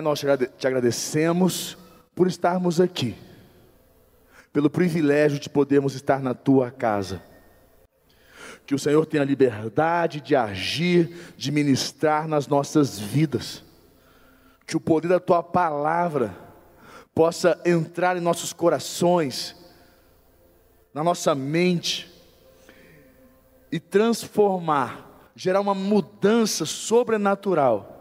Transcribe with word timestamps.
Nós 0.00 0.20
te 0.58 0.66
agradecemos 0.66 1.76
por 2.14 2.26
estarmos 2.26 2.80
aqui, 2.80 3.16
pelo 4.52 4.70
privilégio 4.70 5.38
de 5.38 5.48
podermos 5.48 5.94
estar 5.94 6.20
na 6.20 6.34
tua 6.34 6.70
casa. 6.70 7.22
Que 8.66 8.74
o 8.74 8.78
Senhor 8.78 9.04
tenha 9.06 9.24
liberdade 9.24 10.20
de 10.20 10.36
agir, 10.36 11.34
de 11.36 11.50
ministrar 11.50 12.28
nas 12.28 12.46
nossas 12.46 12.98
vidas. 12.98 13.64
Que 14.66 14.76
o 14.76 14.80
poder 14.80 15.08
da 15.08 15.20
tua 15.20 15.42
palavra 15.42 16.36
possa 17.14 17.60
entrar 17.64 18.16
em 18.16 18.20
nossos 18.20 18.52
corações, 18.52 19.56
na 20.94 21.02
nossa 21.02 21.34
mente 21.34 22.10
e 23.70 23.78
transformar, 23.78 25.30
gerar 25.34 25.60
uma 25.60 25.74
mudança 25.74 26.64
sobrenatural 26.64 27.99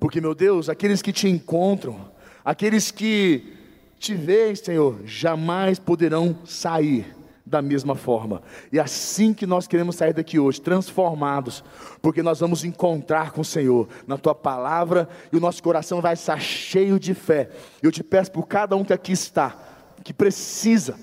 porque, 0.00 0.20
meu 0.20 0.34
Deus, 0.34 0.70
aqueles 0.70 1.02
que 1.02 1.12
te 1.12 1.28
encontram, 1.28 2.10
aqueles 2.42 2.90
que 2.90 3.52
te 3.98 4.14
veem, 4.14 4.54
Senhor, 4.56 4.98
jamais 5.04 5.78
poderão 5.78 6.38
sair 6.46 7.14
da 7.44 7.60
mesma 7.60 7.94
forma. 7.94 8.40
E 8.72 8.80
assim 8.80 9.34
que 9.34 9.44
nós 9.44 9.66
queremos 9.66 9.96
sair 9.96 10.14
daqui 10.14 10.38
hoje, 10.38 10.58
transformados, 10.58 11.62
porque 12.00 12.22
nós 12.22 12.40
vamos 12.40 12.64
encontrar 12.64 13.32
com 13.32 13.42
o 13.42 13.44
Senhor 13.44 13.88
na 14.06 14.16
tua 14.16 14.34
palavra 14.34 15.06
e 15.30 15.36
o 15.36 15.40
nosso 15.40 15.62
coração 15.62 16.00
vai 16.00 16.14
estar 16.14 16.40
cheio 16.40 16.98
de 16.98 17.12
fé. 17.12 17.50
Eu 17.82 17.92
te 17.92 18.02
peço 18.02 18.32
por 18.32 18.46
cada 18.46 18.74
um 18.76 18.84
que 18.84 18.94
aqui 18.94 19.12
está, 19.12 19.54
que 20.02 20.14
precisa 20.14 20.96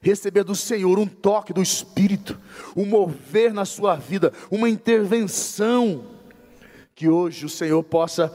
receber 0.00 0.42
do 0.42 0.56
Senhor 0.56 0.98
um 0.98 1.06
toque 1.06 1.52
do 1.52 1.62
Espírito, 1.62 2.38
um 2.76 2.84
mover 2.84 3.52
na 3.54 3.64
sua 3.64 3.94
vida, 3.94 4.32
uma 4.50 4.68
intervenção 4.68 6.11
que 7.02 7.08
hoje 7.08 7.44
o 7.44 7.48
Senhor 7.48 7.82
possa 7.82 8.32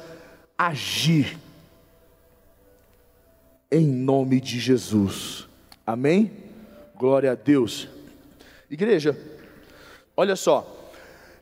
agir 0.58 1.40
em 3.72 3.88
nome 3.88 4.42
de 4.42 4.60
Jesus. 4.60 5.48
Amém? 5.86 6.34
Glória 6.94 7.32
a 7.32 7.36
Deus. 7.36 7.88
Igreja, 8.70 9.18
olha 10.18 10.36
só. 10.36 10.68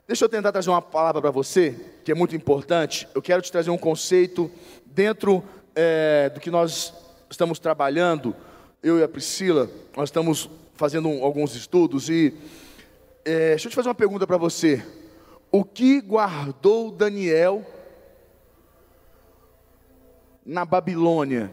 Deixa 0.07 0.23
eu 0.23 0.29
tentar 0.29 0.51
trazer 0.51 0.69
uma 0.69 0.83
palavra 0.83 1.19
para 1.19 1.31
você, 1.31 1.75
que 2.03 2.11
é 2.11 2.15
muito 2.15 2.35
importante. 2.35 3.07
Eu 3.15 3.23
quero 3.23 3.41
te 3.41 3.51
trazer 3.51 3.71
um 3.71 3.77
conceito 3.77 4.51
dentro 4.85 5.43
é, 5.73 6.29
do 6.29 6.39
que 6.39 6.51
nós 6.51 6.93
estamos 7.27 7.57
trabalhando. 7.57 8.35
Eu 8.83 8.99
e 8.99 9.03
a 9.03 9.07
Priscila, 9.07 9.67
nós 9.97 10.09
estamos 10.09 10.47
fazendo 10.75 11.09
alguns 11.23 11.55
estudos 11.55 12.07
e 12.07 12.35
é, 13.25 13.49
deixa 13.49 13.65
eu 13.65 13.71
te 13.71 13.75
fazer 13.75 13.89
uma 13.89 13.95
pergunta 13.95 14.27
para 14.27 14.37
você 14.37 14.85
o 15.57 15.63
que 15.63 16.01
guardou 16.01 16.91
Daniel 16.91 17.65
na 20.45 20.65
Babilônia. 20.65 21.49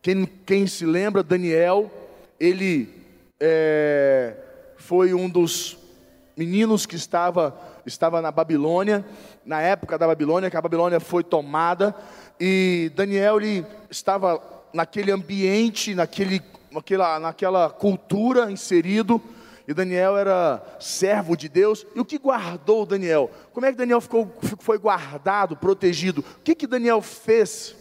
Quem, 0.00 0.24
quem 0.24 0.68
se 0.68 0.86
lembra, 0.86 1.24
Daniel, 1.24 1.90
ele 2.38 2.88
é, 3.40 4.36
foi 4.76 5.12
um 5.12 5.28
dos 5.28 5.76
meninos 6.36 6.86
que 6.86 6.94
estava, 6.94 7.60
estava 7.84 8.22
na 8.22 8.30
Babilônia, 8.30 9.04
na 9.44 9.60
época 9.60 9.98
da 9.98 10.06
Babilônia, 10.06 10.48
que 10.48 10.56
a 10.56 10.62
Babilônia 10.62 11.00
foi 11.00 11.24
tomada, 11.24 11.96
e 12.38 12.92
Daniel 12.94 13.40
ele 13.40 13.66
estava 13.90 14.40
naquele 14.72 15.10
ambiente, 15.10 15.96
naquele, 15.96 16.40
naquela, 16.70 17.18
naquela 17.18 17.70
cultura 17.70 18.52
inserido, 18.52 19.20
e 19.68 19.74
Daniel 19.74 20.16
era 20.16 20.62
servo 20.78 21.36
de 21.36 21.48
Deus. 21.48 21.86
E 21.94 22.00
o 22.00 22.04
que 22.04 22.18
guardou 22.18 22.86
Daniel? 22.86 23.30
Como 23.52 23.66
é 23.66 23.72
que 23.72 23.78
Daniel 23.78 24.00
ficou, 24.00 24.32
foi 24.60 24.78
guardado, 24.78 25.56
protegido? 25.56 26.20
O 26.38 26.42
que, 26.42 26.54
que 26.54 26.66
Daniel 26.66 27.02
fez 27.02 27.74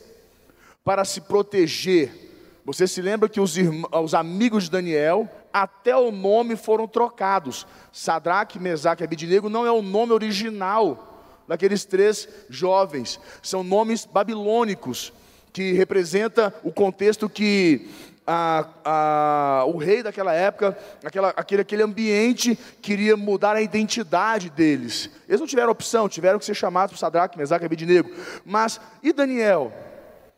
para 0.84 1.06
se 1.06 1.22
proteger? 1.22 2.26
Você 2.66 2.88
se 2.88 3.02
lembra 3.02 3.30
que 3.30 3.40
os, 3.40 3.56
irmãos, 3.56 3.90
os 4.04 4.14
amigos 4.16 4.64
de 4.64 4.72
Daniel, 4.72 5.30
até 5.54 5.96
o 5.96 6.12
nome 6.12 6.56
foram 6.56 6.88
trocados. 6.88 7.68
Sadraque, 7.92 8.60
Mesaque 8.60 9.04
e 9.04 9.06
Abidinego 9.06 9.50
não 9.50 9.66
é 9.66 9.72
o 9.72 9.84
nome 9.84 10.12
original 10.14 11.22
daqueles 11.48 11.86
três 11.86 12.28
jovens. 12.50 13.20
São 13.44 13.64
nomes 13.64 14.06
babilônicos, 14.06 15.14
que 15.54 15.72
representa 15.74 16.54
o 16.64 16.72
contexto 16.74 17.30
que 17.30 17.88
a, 18.26 18.68
a, 18.84 19.66
o 19.66 19.78
rei 19.78 20.02
daquela 20.02 20.34
época, 20.34 20.78
aquela, 21.04 21.30
aquele, 21.30 21.62
aquele 21.62 21.84
ambiente, 21.84 22.58
queria 22.82 23.16
mudar 23.16 23.56
a 23.56 23.62
identidade 23.62 24.50
deles. 24.50 25.10
Eles 25.28 25.40
não 25.40 25.48
tiveram 25.48 25.72
opção, 25.72 26.10
tiveram 26.10 26.40
que 26.40 26.46
ser 26.46 26.56
chamados 26.56 26.94
por 26.94 27.00
Sadraque, 27.00 27.38
Mesaque 27.38 27.64
e 27.64 27.68
Abednego. 27.68 28.10
Mas, 28.44 28.80
e 29.04 29.14
Daniel? 29.14 29.72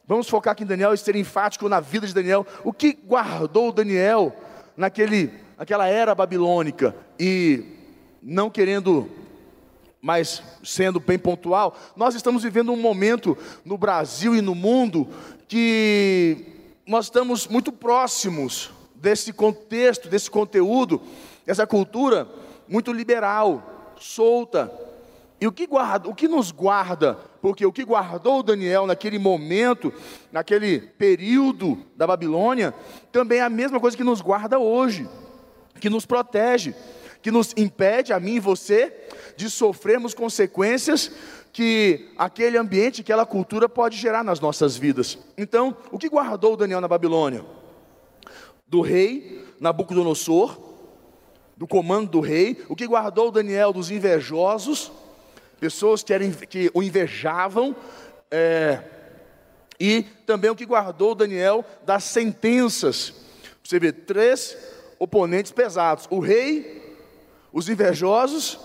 Vamos 0.05 0.29
focar 0.29 0.51
aqui 0.53 0.63
em 0.63 0.67
Daniel 0.67 0.93
e 0.93 0.97
ser 0.97 1.15
enfático 1.15 1.69
na 1.69 1.79
vida 1.79 2.05
de 2.05 2.13
Daniel. 2.13 2.45
O 2.63 2.73
que 2.73 2.93
guardou 2.93 3.71
Daniel 3.71 4.35
naquele, 4.75 5.33
naquela 5.57 5.87
era 5.87 6.15
babilônica? 6.15 6.95
E 7.19 7.63
não 8.21 8.49
querendo 8.49 9.09
mas 9.99 10.41
sendo 10.63 10.99
bem 10.99 11.17
pontual, 11.17 11.75
nós 11.95 12.15
estamos 12.15 12.43
vivendo 12.43 12.71
um 12.71 12.77
momento 12.77 13.37
no 13.65 13.77
Brasil 13.77 14.35
e 14.35 14.41
no 14.41 14.55
mundo 14.55 15.09
que 15.47 16.56
nós 16.87 17.07
estamos 17.07 17.47
muito 17.47 17.71
próximos 17.71 18.71
desse 18.95 19.33
contexto, 19.33 20.07
desse 20.07 20.31
conteúdo, 20.31 21.01
dessa 21.45 21.67
cultura 21.67 22.27
muito 22.67 22.93
liberal, 22.93 23.93
solta. 23.99 24.71
E 25.39 25.45
o 25.45 25.51
que, 25.51 25.67
guarda, 25.67 26.09
o 26.09 26.15
que 26.15 26.27
nos 26.27 26.49
guarda? 26.49 27.15
Porque 27.41 27.65
o 27.65 27.73
que 27.73 27.83
guardou 27.83 28.41
Daniel 28.41 28.87
naquele 28.87 29.19
momento, 29.19 29.93
naquele 30.31 30.79
período 30.79 31.77
da 31.95 32.07
Babilônia, 32.07 32.73
também 33.11 33.39
é 33.39 33.43
a 33.43 33.49
mesma 33.49 33.79
coisa 33.79 33.95
que 33.95 34.03
nos 34.03 34.21
guarda 34.21 34.57
hoje, 34.57 35.07
que 35.81 35.89
nos 35.89 36.05
protege, 36.05 36.73
que 37.21 37.29
nos 37.29 37.53
impede, 37.57 38.13
a 38.13 38.19
mim 38.19 38.35
e 38.35 38.39
você, 38.39 38.93
de 39.35 39.49
sofrermos 39.49 40.13
consequências 40.13 41.11
que 41.57 42.09
aquele 42.15 42.55
ambiente, 42.55 43.01
aquela 43.01 43.25
cultura 43.25 43.67
pode 43.67 43.97
gerar 43.97 44.23
nas 44.23 44.39
nossas 44.39 44.77
vidas. 44.77 45.17
Então, 45.35 45.75
o 45.91 45.97
que 45.97 46.07
guardou 46.07 46.55
Daniel 46.55 46.79
na 46.79 46.87
Babilônia? 46.87 47.43
Do 48.67 48.79
rei 48.81 49.43
Nabucodonosor, 49.59 50.55
do 51.57 51.65
comando 51.65 52.11
do 52.11 52.19
rei, 52.19 52.63
o 52.69 52.75
que 52.75 52.85
guardou 52.85 53.31
Daniel 53.31 53.73
dos 53.73 53.89
invejosos, 53.89 54.91
pessoas 55.59 56.03
que, 56.03 56.13
eram, 56.13 56.29
que 56.29 56.69
o 56.75 56.83
invejavam, 56.83 57.75
é, 58.29 58.83
e 59.79 60.03
também 60.27 60.51
o 60.51 60.55
que 60.55 60.63
guardou 60.63 61.15
Daniel 61.15 61.65
das 61.83 62.03
sentenças. 62.03 63.15
Você 63.63 63.79
vê 63.79 63.91
três 63.91 64.55
oponentes 64.99 65.51
pesados: 65.51 66.07
o 66.11 66.19
rei, 66.19 66.95
os 67.51 67.67
invejosos 67.67 68.59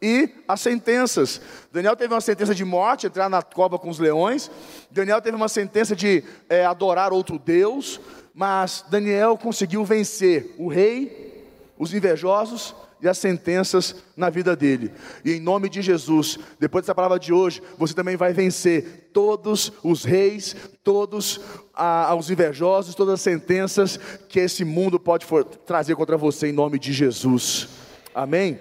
e 0.00 0.30
as 0.46 0.60
sentenças. 0.60 1.40
Daniel 1.72 1.96
teve 1.96 2.12
uma 2.12 2.20
sentença 2.20 2.54
de 2.54 2.64
morte, 2.64 3.06
entrar 3.06 3.28
na 3.28 3.42
cova 3.42 3.78
com 3.78 3.88
os 3.88 3.98
leões. 3.98 4.50
Daniel 4.90 5.20
teve 5.20 5.36
uma 5.36 5.48
sentença 5.48 5.96
de 5.96 6.22
é, 6.48 6.64
adorar 6.64 7.12
outro 7.12 7.38
Deus. 7.38 8.00
Mas 8.34 8.84
Daniel 8.90 9.38
conseguiu 9.38 9.82
vencer 9.82 10.54
o 10.58 10.68
rei, 10.68 11.46
os 11.78 11.94
invejosos 11.94 12.74
e 13.00 13.08
as 13.08 13.16
sentenças 13.16 13.96
na 14.14 14.28
vida 14.28 14.54
dele. 14.54 14.92
E 15.24 15.32
em 15.32 15.40
nome 15.40 15.70
de 15.70 15.80
Jesus, 15.80 16.38
depois 16.58 16.84
dessa 16.84 16.94
palavra 16.94 17.18
de 17.18 17.32
hoje, 17.32 17.62
você 17.78 17.94
também 17.94 18.16
vai 18.16 18.34
vencer 18.34 19.10
todos 19.12 19.72
os 19.82 20.04
reis, 20.04 20.54
todos 20.84 21.40
ah, 21.74 22.14
os 22.14 22.30
invejosos, 22.30 22.94
todas 22.94 23.14
as 23.14 23.20
sentenças 23.22 23.98
que 24.28 24.40
esse 24.40 24.64
mundo 24.64 25.00
pode 25.00 25.24
for, 25.24 25.42
trazer 25.42 25.94
contra 25.96 26.18
você 26.18 26.48
em 26.48 26.52
nome 26.52 26.78
de 26.78 26.92
Jesus. 26.92 27.68
Amém? 28.14 28.58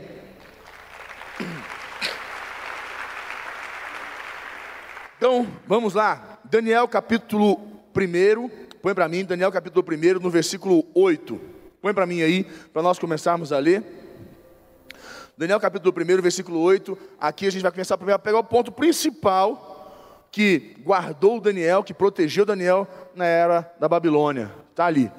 Então, 5.17 5.47
vamos 5.65 5.93
lá. 5.93 6.39
Daniel 6.43 6.89
capítulo 6.89 7.53
1. 7.95 8.49
Põe 8.81 8.93
para 8.93 9.07
mim, 9.07 9.23
Daniel 9.23 9.49
capítulo 9.49 9.85
1, 9.89 10.19
no 10.19 10.29
versículo 10.29 10.85
8. 10.93 11.39
Põe 11.81 11.93
para 11.93 12.05
mim 12.05 12.21
aí, 12.21 12.43
para 12.43 12.81
nós 12.81 12.99
começarmos 12.99 13.53
a 13.53 13.59
ler. 13.59 13.81
Daniel 15.37 15.57
capítulo 15.57 15.95
1, 15.97 16.21
versículo 16.21 16.59
8. 16.59 16.97
Aqui 17.17 17.47
a 17.47 17.49
gente 17.49 17.61
vai 17.61 17.71
começar 17.71 17.95
a 17.95 18.19
pegar 18.19 18.39
o 18.39 18.43
ponto 18.43 18.73
principal 18.73 20.27
que 20.29 20.75
guardou 20.83 21.39
Daniel, 21.39 21.81
que 21.81 21.93
protegeu 21.93 22.45
Daniel 22.45 22.85
na 23.15 23.25
era 23.25 23.73
da 23.79 23.87
Babilônia. 23.87 24.51
Está 24.71 24.85
ali. 24.85 25.09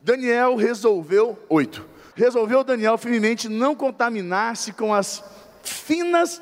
Daniel 0.00 0.54
resolveu, 0.54 1.36
8. 1.48 1.84
Resolveu 2.14 2.62
Daniel 2.62 2.96
firmemente 2.96 3.48
não 3.48 3.74
contaminar-se 3.74 4.72
com 4.72 4.94
as 4.94 5.24
finas 5.64 6.40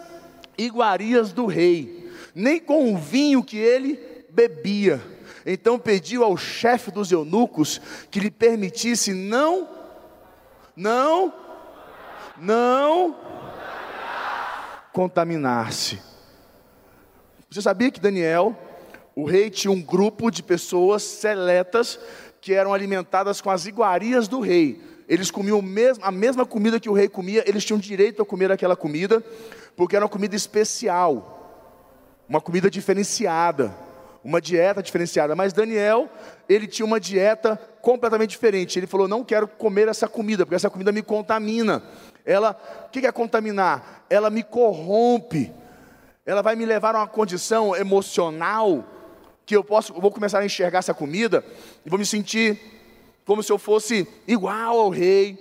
iguarias 0.58 1.32
do 1.32 1.46
rei, 1.46 1.97
nem 2.38 2.60
com 2.60 2.94
o 2.94 2.96
vinho 2.96 3.42
que 3.42 3.58
ele 3.58 3.98
bebia. 4.30 5.02
Então 5.44 5.76
pediu 5.76 6.22
ao 6.22 6.36
chefe 6.36 6.92
dos 6.92 7.10
eunucos 7.10 7.80
que 8.12 8.20
lhe 8.20 8.30
permitisse 8.30 9.12
não, 9.12 9.68
não, 10.76 11.34
não 12.36 13.16
contaminar-se. 14.92 16.00
Você 17.50 17.60
sabia 17.60 17.90
que 17.90 17.98
Daniel, 17.98 18.56
o 19.16 19.24
rei 19.24 19.50
tinha 19.50 19.72
um 19.72 19.82
grupo 19.82 20.30
de 20.30 20.40
pessoas 20.40 21.02
seletas 21.02 21.98
que 22.40 22.54
eram 22.54 22.72
alimentadas 22.72 23.40
com 23.40 23.50
as 23.50 23.66
iguarias 23.66 24.28
do 24.28 24.38
rei. 24.38 24.80
Eles 25.08 25.28
comiam 25.28 25.60
a 26.02 26.12
mesma 26.12 26.46
comida 26.46 26.78
que 26.78 26.88
o 26.88 26.92
rei 26.92 27.08
comia, 27.08 27.42
eles 27.48 27.64
tinham 27.64 27.80
direito 27.80 28.22
a 28.22 28.26
comer 28.26 28.52
aquela 28.52 28.76
comida, 28.76 29.24
porque 29.74 29.96
era 29.96 30.04
uma 30.04 30.10
comida 30.10 30.36
especial, 30.36 31.37
uma 32.28 32.40
comida 32.40 32.70
diferenciada, 32.70 33.74
uma 34.22 34.40
dieta 34.40 34.82
diferenciada. 34.82 35.34
Mas 35.34 35.52
Daniel, 35.52 36.08
ele 36.48 36.66
tinha 36.66 36.84
uma 36.84 37.00
dieta 37.00 37.56
completamente 37.80 38.30
diferente. 38.30 38.78
Ele 38.78 38.86
falou: 38.86 39.08
Não 39.08 39.24
quero 39.24 39.48
comer 39.48 39.88
essa 39.88 40.08
comida, 40.08 40.44
porque 40.44 40.56
essa 40.56 40.70
comida 40.70 40.92
me 40.92 41.02
contamina. 41.02 41.82
Ela, 42.24 42.60
o 42.86 42.90
que 42.90 43.06
é 43.06 43.12
contaminar? 43.12 44.04
Ela 44.10 44.28
me 44.28 44.42
corrompe. 44.42 45.50
Ela 46.26 46.42
vai 46.42 46.54
me 46.54 46.66
levar 46.66 46.94
a 46.94 46.98
uma 46.98 47.06
condição 47.06 47.74
emocional 47.74 48.84
que 49.46 49.56
eu 49.56 49.64
posso, 49.64 49.94
eu 49.94 50.00
vou 50.02 50.10
começar 50.10 50.40
a 50.40 50.44
enxergar 50.44 50.80
essa 50.80 50.92
comida 50.92 51.42
e 51.86 51.88
vou 51.88 51.98
me 51.98 52.04
sentir 52.04 52.60
como 53.24 53.42
se 53.42 53.50
eu 53.50 53.56
fosse 53.56 54.06
igual 54.26 54.78
ao 54.78 54.90
rei, 54.90 55.38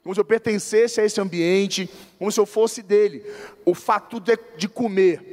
como 0.00 0.14
se 0.14 0.20
eu 0.20 0.24
pertencesse 0.24 1.00
a 1.00 1.04
esse 1.04 1.20
ambiente, 1.20 1.90
como 2.20 2.30
se 2.30 2.38
eu 2.38 2.46
fosse 2.46 2.82
dele. 2.82 3.24
O 3.64 3.74
fato 3.74 4.20
de, 4.20 4.38
de 4.56 4.68
comer, 4.68 5.31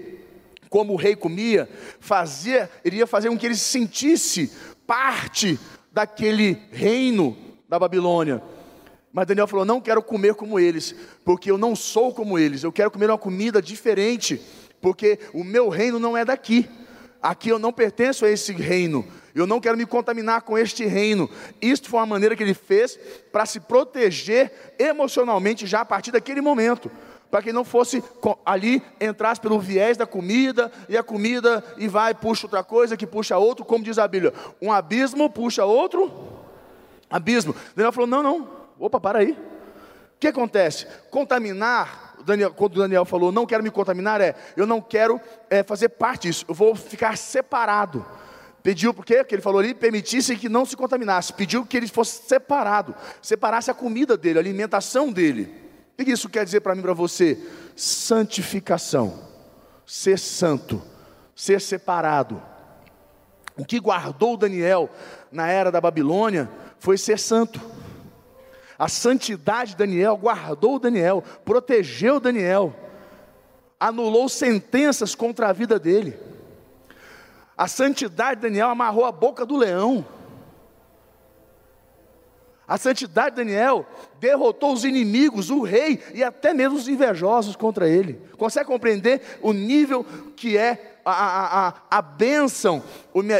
como 0.70 0.94
o 0.94 0.96
rei 0.96 1.16
comia, 1.16 1.68
fazia, 2.00 2.70
iria 2.86 3.08
fazer 3.08 3.30
com 3.30 3.38
que 3.38 3.46
ele 3.46 3.56
se 3.56 3.66
sentisse 3.66 4.52
parte 4.86 5.60
daquele 5.92 6.62
reino 6.72 7.36
da 7.68 7.80
Babilônia. 7.80 8.42
Mas 9.12 9.28
Daniel 9.28 9.48
falou: 9.48 9.66
Não 9.66 9.82
quero 9.82 10.02
comer 10.02 10.36
como 10.36 10.60
eles, 10.60 10.96
porque 11.26 11.50
eu 11.50 11.58
não 11.58 11.76
sou 11.76 12.14
como 12.14 12.38
eles, 12.38 12.64
eu 12.64 12.72
quero 12.72 12.92
comer 12.92 13.10
uma 13.10 13.18
comida 13.18 13.62
diferente, 13.62 14.40
porque 14.80 15.20
o 15.34 15.44
meu 15.44 15.70
reino 15.70 16.00
não 16.00 16.16
é 16.16 16.24
daqui. 16.24 16.70
Aqui 17.22 17.50
eu 17.50 17.60
não 17.60 17.74
pertenço 17.74 18.24
a 18.24 18.30
esse 18.30 18.54
reino. 18.54 19.06
Eu 19.36 19.46
não 19.46 19.60
quero 19.60 19.78
me 19.78 19.86
contaminar 19.86 20.42
com 20.42 20.58
este 20.58 20.86
reino. 20.86 21.30
Isto 21.62 21.90
foi 21.90 22.00
uma 22.00 22.06
maneira 22.06 22.36
que 22.36 22.42
ele 22.42 22.54
fez 22.54 22.98
para 23.32 23.46
se 23.46 23.60
proteger 23.60 24.76
emocionalmente 24.80 25.68
já 25.68 25.82
a 25.82 25.86
partir 25.86 26.12
daquele 26.12 26.40
momento. 26.40 26.90
Para 27.30 27.44
que 27.44 27.54
não 27.54 27.64
fosse 27.64 28.04
ali, 28.46 28.82
entrasse 29.00 29.40
pelo 29.40 29.60
viés 29.60 29.96
da 29.96 30.06
comida, 30.06 30.72
e 30.88 30.98
a 30.98 31.04
comida 31.04 31.64
e 31.78 31.88
vai, 31.88 32.14
puxa 32.14 32.48
outra 32.48 32.64
coisa, 32.64 32.98
que 32.98 33.06
puxa 33.06 33.38
outro, 33.38 33.64
como 33.64 33.84
diz 33.84 34.00
a 34.00 34.08
Bíblia. 34.08 34.34
Um 34.62 34.72
abismo 34.72 35.30
puxa 35.30 35.64
outro 35.64 36.12
abismo. 37.10 37.56
Daniel 37.76 37.92
falou: 37.92 38.08
não, 38.08 38.24
não, 38.24 38.50
opa, 38.80 39.00
para 39.00 39.20
aí. 39.20 39.32
O 39.32 40.20
que 40.20 40.28
acontece? 40.28 40.86
Contaminar 41.10 42.10
Daniel, 42.26 42.54
quando 42.54 42.80
Daniel 42.80 43.06
falou, 43.06 43.32
não 43.32 43.46
quero 43.46 43.64
me 43.64 43.72
contaminar, 43.72 44.22
é, 44.22 44.36
eu 44.56 44.68
não 44.68 44.82
quero 44.82 45.20
é, 45.50 45.64
fazer 45.64 45.90
parte 45.90 46.28
disso, 46.28 46.46
eu 46.48 46.54
vou 46.54 46.76
ficar 46.76 47.18
separado. 47.18 48.06
Pediu 48.62 48.94
por 48.94 49.06
quê? 49.06 49.18
Porque 49.18 49.36
ele 49.36 49.42
falou 49.42 49.60
ali, 49.60 49.74
permitisse 49.74 50.36
que 50.36 50.50
não 50.50 50.66
se 50.66 50.76
contaminasse. 50.76 51.32
Pediu 51.32 51.66
que 51.66 51.78
ele 51.78 51.88
fosse 51.88 52.28
separado, 52.28 52.94
separasse 53.22 53.72
a 53.72 53.74
comida 53.74 54.18
dele, 54.18 54.38
a 54.38 54.42
alimentação 54.42 55.12
dele. 55.12 55.69
O 56.00 56.06
que 56.06 56.12
isso 56.12 56.30
quer 56.30 56.46
dizer 56.46 56.62
para 56.62 56.74
mim, 56.74 56.82
para 56.82 56.94
você? 56.94 57.38
Santificação, 57.76 59.20
ser 59.86 60.18
santo, 60.18 60.82
ser 61.36 61.60
separado. 61.60 62.42
O 63.58 63.66
que 63.66 63.78
guardou 63.82 64.38
Daniel 64.38 64.90
na 65.30 65.50
era 65.50 65.70
da 65.70 65.82
Babilônia 65.82 66.50
foi 66.80 66.98
ser 66.98 67.20
santo. 67.20 67.60
A 68.78 68.88
santidade 68.88 69.72
de 69.72 69.78
Daniel 69.78 70.16
guardou 70.16 70.80
Daniel, 70.80 71.22
protegeu 71.44 72.18
Daniel, 72.18 72.74
anulou 73.78 74.30
sentenças 74.30 75.14
contra 75.14 75.50
a 75.50 75.54
vida 75.54 75.78
dele. 75.78 76.18
A 77.58 77.68
santidade 77.68 78.38
de 78.38 78.48
Daniel 78.48 78.70
amarrou 78.70 79.04
a 79.04 79.12
boca 79.12 79.46
do 79.46 79.58
leão. 79.58 80.06
A 82.70 82.78
santidade 82.78 83.32
de 83.32 83.38
Daniel 83.38 83.84
derrotou 84.20 84.72
os 84.72 84.86
inimigos, 84.86 85.50
o 85.50 85.64
rei 85.64 86.04
e 86.14 86.24
até 86.24 86.54
mesmo 86.54 86.78
os 86.78 86.88
invejosos 86.88 87.56
contra 87.56 87.90
ele. 87.90 88.22
Consegue 88.38 88.68
compreender 88.68 89.40
o 89.42 89.52
nível 89.52 90.06
que 90.36 90.56
é 90.56 91.00
a, 91.04 91.68
a, 91.70 91.74
a, 91.90 92.02
bênção, 92.04 92.84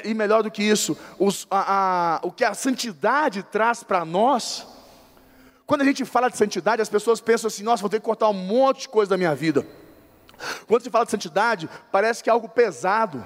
e 0.04 0.14
melhor 0.16 0.42
do 0.42 0.50
que 0.50 0.64
isso, 0.64 0.98
os, 1.20 1.46
a, 1.52 2.16
a, 2.16 2.20
o 2.24 2.32
que 2.32 2.44
a 2.44 2.56
santidade 2.56 3.44
traz 3.44 3.84
para 3.84 4.04
nós? 4.04 4.66
Quando 5.68 5.82
a 5.82 5.86
gente 5.86 6.04
fala 6.06 6.30
de 6.30 6.36
santidade, 6.36 6.82
as 6.82 6.90
pessoas 6.90 7.22
pensam 7.22 7.50
assim: 7.50 7.62
nossa, 7.62 7.82
vou 7.82 7.90
ter 7.90 8.00
que 8.00 8.06
cortar 8.06 8.30
um 8.30 8.34
monte 8.34 8.82
de 8.82 8.90
coisa 8.90 9.12
da 9.12 9.18
minha 9.18 9.36
vida. 9.36 9.64
Quando 10.66 10.82
se 10.82 10.90
fala 10.90 11.06
de 11.06 11.12
santidade, 11.12 11.70
parece 11.92 12.24
que 12.24 12.32
é 12.32 12.34
algo 12.34 12.50
pesado. 12.50 13.24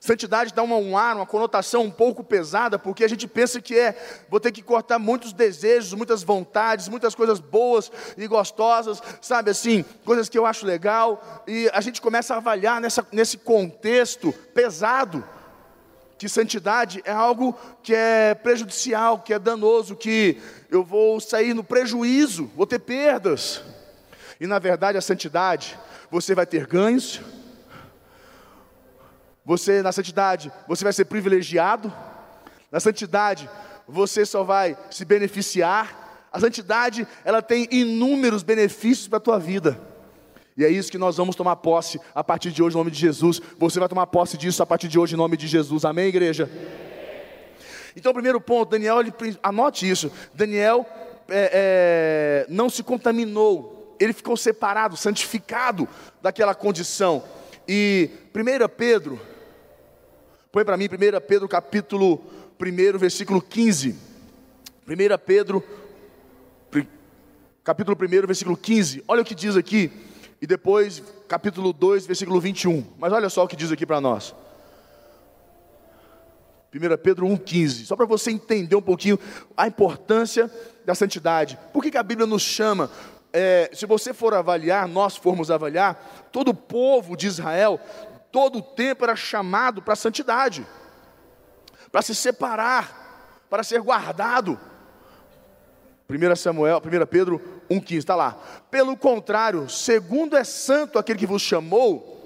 Santidade 0.00 0.54
dá 0.54 0.62
uma, 0.62 0.76
um 0.76 0.96
ar, 0.96 1.14
uma 1.14 1.26
conotação 1.26 1.82
um 1.82 1.90
pouco 1.90 2.24
pesada, 2.24 2.78
porque 2.78 3.04
a 3.04 3.08
gente 3.08 3.28
pensa 3.28 3.60
que 3.60 3.78
é, 3.78 3.94
vou 4.30 4.40
ter 4.40 4.50
que 4.50 4.62
cortar 4.62 4.98
muitos 4.98 5.34
desejos, 5.34 5.92
muitas 5.92 6.22
vontades, 6.22 6.88
muitas 6.88 7.14
coisas 7.14 7.38
boas 7.38 7.92
e 8.16 8.26
gostosas, 8.26 9.02
sabe 9.20 9.50
assim, 9.50 9.84
coisas 10.02 10.26
que 10.26 10.38
eu 10.38 10.46
acho 10.46 10.64
legal, 10.64 11.44
e 11.46 11.68
a 11.74 11.82
gente 11.82 12.00
começa 12.00 12.32
a 12.32 12.38
avaliar 12.38 12.80
nessa, 12.80 13.06
nesse 13.12 13.36
contexto 13.36 14.32
pesado 14.54 15.22
que 16.16 16.28
santidade 16.28 17.02
é 17.06 17.12
algo 17.12 17.58
que 17.82 17.94
é 17.94 18.34
prejudicial, 18.34 19.20
que 19.20 19.32
é 19.32 19.38
danoso, 19.38 19.96
que 19.96 20.38
eu 20.70 20.84
vou 20.84 21.18
sair 21.18 21.54
no 21.54 21.64
prejuízo, 21.64 22.50
vou 22.54 22.66
ter 22.66 22.78
perdas. 22.78 23.62
E 24.38 24.46
na 24.46 24.58
verdade 24.58 24.98
a 24.98 25.00
santidade, 25.00 25.78
você 26.10 26.34
vai 26.34 26.44
ter 26.44 26.66
ganhos. 26.66 27.22
Você 29.50 29.82
na 29.82 29.90
santidade, 29.90 30.52
você 30.68 30.84
vai 30.84 30.92
ser 30.92 31.06
privilegiado. 31.06 31.92
Na 32.70 32.78
santidade, 32.78 33.50
você 33.84 34.24
só 34.24 34.44
vai 34.44 34.78
se 34.92 35.04
beneficiar. 35.04 36.28
A 36.32 36.38
santidade, 36.38 37.04
ela 37.24 37.42
tem 37.42 37.66
inúmeros 37.68 38.44
benefícios 38.44 39.08
para 39.08 39.16
a 39.16 39.20
tua 39.20 39.40
vida. 39.40 39.76
E 40.56 40.64
é 40.64 40.68
isso 40.68 40.88
que 40.88 40.96
nós 40.96 41.16
vamos 41.16 41.34
tomar 41.34 41.56
posse 41.56 42.00
a 42.14 42.22
partir 42.22 42.52
de 42.52 42.62
hoje, 42.62 42.76
em 42.76 42.78
nome 42.78 42.92
de 42.92 43.00
Jesus. 43.00 43.42
Você 43.58 43.80
vai 43.80 43.88
tomar 43.88 44.06
posse 44.06 44.38
disso 44.38 44.62
a 44.62 44.66
partir 44.66 44.86
de 44.86 45.00
hoje, 45.00 45.14
em 45.14 45.18
nome 45.18 45.36
de 45.36 45.48
Jesus. 45.48 45.84
Amém, 45.84 46.06
igreja? 46.06 46.48
Então, 47.96 48.12
primeiro 48.12 48.40
ponto, 48.40 48.70
Daniel, 48.70 49.00
ele, 49.00 49.12
anote 49.42 49.90
isso. 49.90 50.12
Daniel 50.32 50.86
é, 51.28 52.46
é, 52.46 52.46
não 52.48 52.70
se 52.70 52.84
contaminou, 52.84 53.96
ele 53.98 54.12
ficou 54.12 54.36
separado, 54.36 54.96
santificado 54.96 55.88
daquela 56.22 56.54
condição. 56.54 57.24
E 57.66 58.10
1 58.32 58.68
Pedro, 58.76 59.20
põe 60.52 60.64
para 60.64 60.76
mim 60.76 60.86
1 60.86 61.20
Pedro 61.26 61.48
capítulo 61.48 62.20
1, 62.60 62.98
versículo 62.98 63.40
15. 63.40 63.90
1 63.90 63.96
Pedro, 65.24 65.62
capítulo 67.62 67.96
1, 67.96 68.26
versículo 68.26 68.56
15. 68.56 69.04
Olha 69.06 69.22
o 69.22 69.24
que 69.24 69.34
diz 69.34 69.56
aqui 69.56 69.92
e 70.42 70.46
depois 70.46 71.02
capítulo 71.28 71.72
2, 71.72 72.06
versículo 72.06 72.40
21. 72.40 72.84
Mas 72.98 73.12
olha 73.12 73.28
só 73.28 73.44
o 73.44 73.48
que 73.48 73.54
diz 73.54 73.70
aqui 73.70 73.86
para 73.86 74.00
nós. 74.00 74.34
1 76.74 76.78
Pedro 77.02 77.26
1,15, 77.26 77.84
só 77.84 77.96
para 77.96 78.06
você 78.06 78.30
entender 78.30 78.76
um 78.76 78.82
pouquinho 78.82 79.18
a 79.56 79.66
importância 79.66 80.50
da 80.84 80.94
santidade. 80.94 81.58
Por 81.72 81.82
que, 81.82 81.90
que 81.90 81.98
a 81.98 82.02
Bíblia 82.02 82.26
nos 82.26 82.42
chama? 82.42 82.90
É, 83.32 83.70
se 83.72 83.86
você 83.86 84.12
for 84.12 84.34
avaliar, 84.34 84.88
nós 84.88 85.16
formos 85.16 85.50
avaliar, 85.50 86.28
todo 86.32 86.48
o 86.48 86.54
povo 86.54 87.16
de 87.16 87.26
Israel, 87.26 87.78
todo 88.32 88.58
o 88.58 88.62
tempo 88.62 89.04
era 89.04 89.16
chamado 89.16 89.82
para 89.82 89.94
a 89.94 89.96
santidade, 89.96 90.66
para 91.90 92.02
se 92.02 92.14
separar, 92.14 93.44
para 93.48 93.62
ser 93.62 93.80
guardado. 93.80 94.58
1 96.08 96.36
Samuel, 96.36 96.78
1 96.84 97.06
Pedro 97.06 97.40
1,15, 97.70 97.96
está 97.96 98.16
lá. 98.16 98.36
Pelo 98.70 98.96
contrário, 98.96 99.68
segundo 99.68 100.36
é 100.36 100.44
santo 100.44 100.98
aquele 100.98 101.18
que 101.18 101.26
vos 101.26 101.42
chamou, 101.42 102.18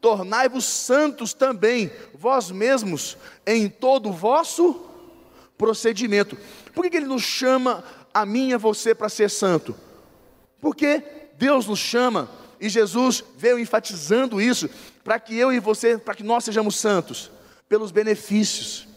tornai-vos 0.00 0.64
santos 0.64 1.34
também, 1.34 1.90
vós 2.14 2.50
mesmos, 2.50 3.18
em 3.46 3.68
todo 3.68 4.08
o 4.08 4.12
vosso 4.12 4.86
procedimento. 5.58 6.38
Por 6.74 6.84
que, 6.84 6.90
que 6.90 6.96
ele 6.96 7.06
nos 7.06 7.22
chama 7.22 7.84
a 8.14 8.24
mim 8.24 8.50
e 8.50 8.54
a 8.54 8.58
você 8.58 8.94
para 8.94 9.08
ser 9.08 9.28
santo? 9.28 9.74
Porque 10.60 11.02
Deus 11.36 11.66
nos 11.66 11.78
chama 11.78 12.28
e 12.60 12.68
Jesus 12.68 13.24
veio 13.36 13.58
enfatizando 13.58 14.40
isso 14.40 14.68
para 15.04 15.18
que 15.18 15.36
eu 15.36 15.52
e 15.52 15.60
você, 15.60 15.96
para 15.96 16.14
que 16.14 16.22
nós 16.22 16.44
sejamos 16.44 16.76
santos, 16.76 17.30
pelos 17.68 17.90
benefícios, 17.90 18.88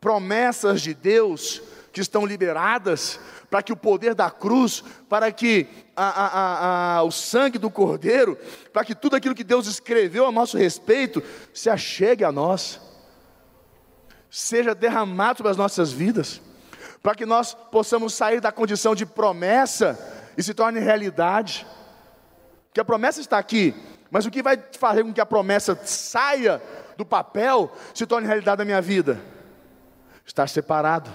promessas 0.00 0.82
de 0.82 0.92
Deus 0.94 1.62
que 1.92 2.00
estão 2.00 2.26
liberadas, 2.26 3.20
para 3.48 3.62
que 3.62 3.72
o 3.72 3.76
poder 3.76 4.14
da 4.14 4.30
cruz, 4.30 4.82
para 5.08 5.30
que 5.30 5.68
a, 5.94 6.08
a, 6.08 6.96
a, 6.96 7.02
o 7.04 7.10
sangue 7.12 7.56
do 7.56 7.70
Cordeiro, 7.70 8.36
para 8.72 8.84
que 8.84 8.94
tudo 8.94 9.14
aquilo 9.14 9.34
que 9.34 9.44
Deus 9.44 9.66
escreveu 9.68 10.26
a 10.26 10.32
nosso 10.32 10.58
respeito 10.58 11.22
se 11.52 11.70
achegue 11.70 12.24
a 12.24 12.32
nós, 12.32 12.80
seja 14.28 14.74
derramado 14.74 15.38
sobre 15.38 15.52
as 15.52 15.56
nossas 15.56 15.92
vidas, 15.92 16.42
para 17.00 17.14
que 17.14 17.24
nós 17.24 17.54
possamos 17.54 18.12
sair 18.14 18.40
da 18.40 18.50
condição 18.50 18.94
de 18.94 19.06
promessa 19.06 19.96
e 20.36 20.42
se 20.42 20.52
torne 20.52 20.80
realidade. 20.80 21.64
Que 22.74 22.80
a 22.80 22.84
promessa 22.84 23.20
está 23.20 23.38
aqui, 23.38 23.72
Mas 24.10 24.26
o 24.26 24.30
que 24.30 24.42
vai 24.42 24.62
fazer 24.78 25.02
com 25.04 25.12
que 25.12 25.20
a 25.20 25.26
promessa 25.26 25.78
saia 25.84 26.60
do 26.96 27.06
papel 27.06 27.72
se 27.94 28.04
torne 28.04 28.26
realidade 28.26 28.58
na 28.58 28.64
minha 28.64 28.80
vida? 28.80 29.20
Estar 30.26 30.48
separado. 30.48 31.10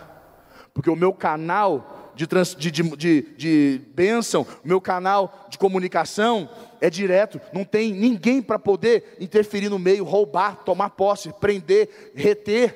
Porque 0.74 0.90
o 0.90 0.96
meu 0.96 1.14
canal 1.14 2.12
de, 2.16 2.28
trans, 2.28 2.56
de, 2.56 2.72
de, 2.72 2.84
de, 2.96 3.22
de 3.38 3.82
bênção, 3.94 4.46
o 4.64 4.68
meu 4.68 4.82
canal 4.82 5.48
de 5.50 5.58
comunicação 5.58 6.50
é 6.82 6.90
direto. 6.90 7.40
Não 7.54 7.64
tem 7.64 7.94
ninguém 7.94 8.42
para 8.42 8.60
poder 8.60 9.18
interferir 9.20 9.70
no 9.70 9.80
meio, 9.80 10.04
roubar, 10.04 10.58
tomar 10.64 10.90
posse, 10.92 11.34
prender, 11.40 12.12
reter. 12.16 12.76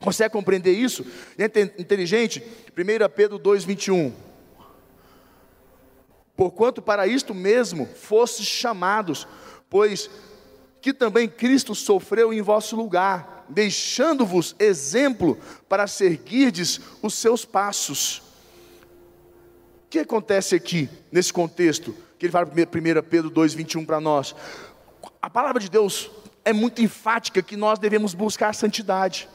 Consegue 0.00 0.32
compreender 0.32 0.72
isso? 0.72 1.04
Inteligente? 1.78 2.42
1 2.76 3.08
Pedro 3.14 3.38
2, 3.38 3.64
21. 3.64 4.29
Porquanto 6.40 6.80
para 6.80 7.06
isto 7.06 7.34
mesmo 7.34 7.84
fostes 7.84 8.46
chamados, 8.46 9.28
pois 9.68 10.08
que 10.80 10.90
também 10.94 11.28
Cristo 11.28 11.74
sofreu 11.74 12.32
em 12.32 12.40
vosso 12.40 12.74
lugar, 12.74 13.44
deixando-vos 13.46 14.56
exemplo 14.58 15.36
para 15.68 15.86
seguirdes 15.86 16.80
os 17.02 17.12
seus 17.12 17.44
passos. 17.44 18.22
O 19.84 19.90
que 19.90 19.98
acontece 19.98 20.54
aqui, 20.54 20.88
nesse 21.12 21.30
contexto, 21.30 21.94
que 22.18 22.24
ele 22.24 22.32
fala 22.32 22.48
em 22.56 22.62
1 22.62 23.02
Pedro 23.02 23.28
2, 23.28 23.52
21 23.52 23.84
para 23.84 24.00
nós? 24.00 24.34
A 25.20 25.28
palavra 25.28 25.60
de 25.60 25.68
Deus 25.68 26.10
é 26.42 26.54
muito 26.54 26.80
enfática 26.80 27.42
que 27.42 27.54
nós 27.54 27.78
devemos 27.78 28.14
buscar 28.14 28.48
a 28.48 28.54
santidade. 28.54 29.28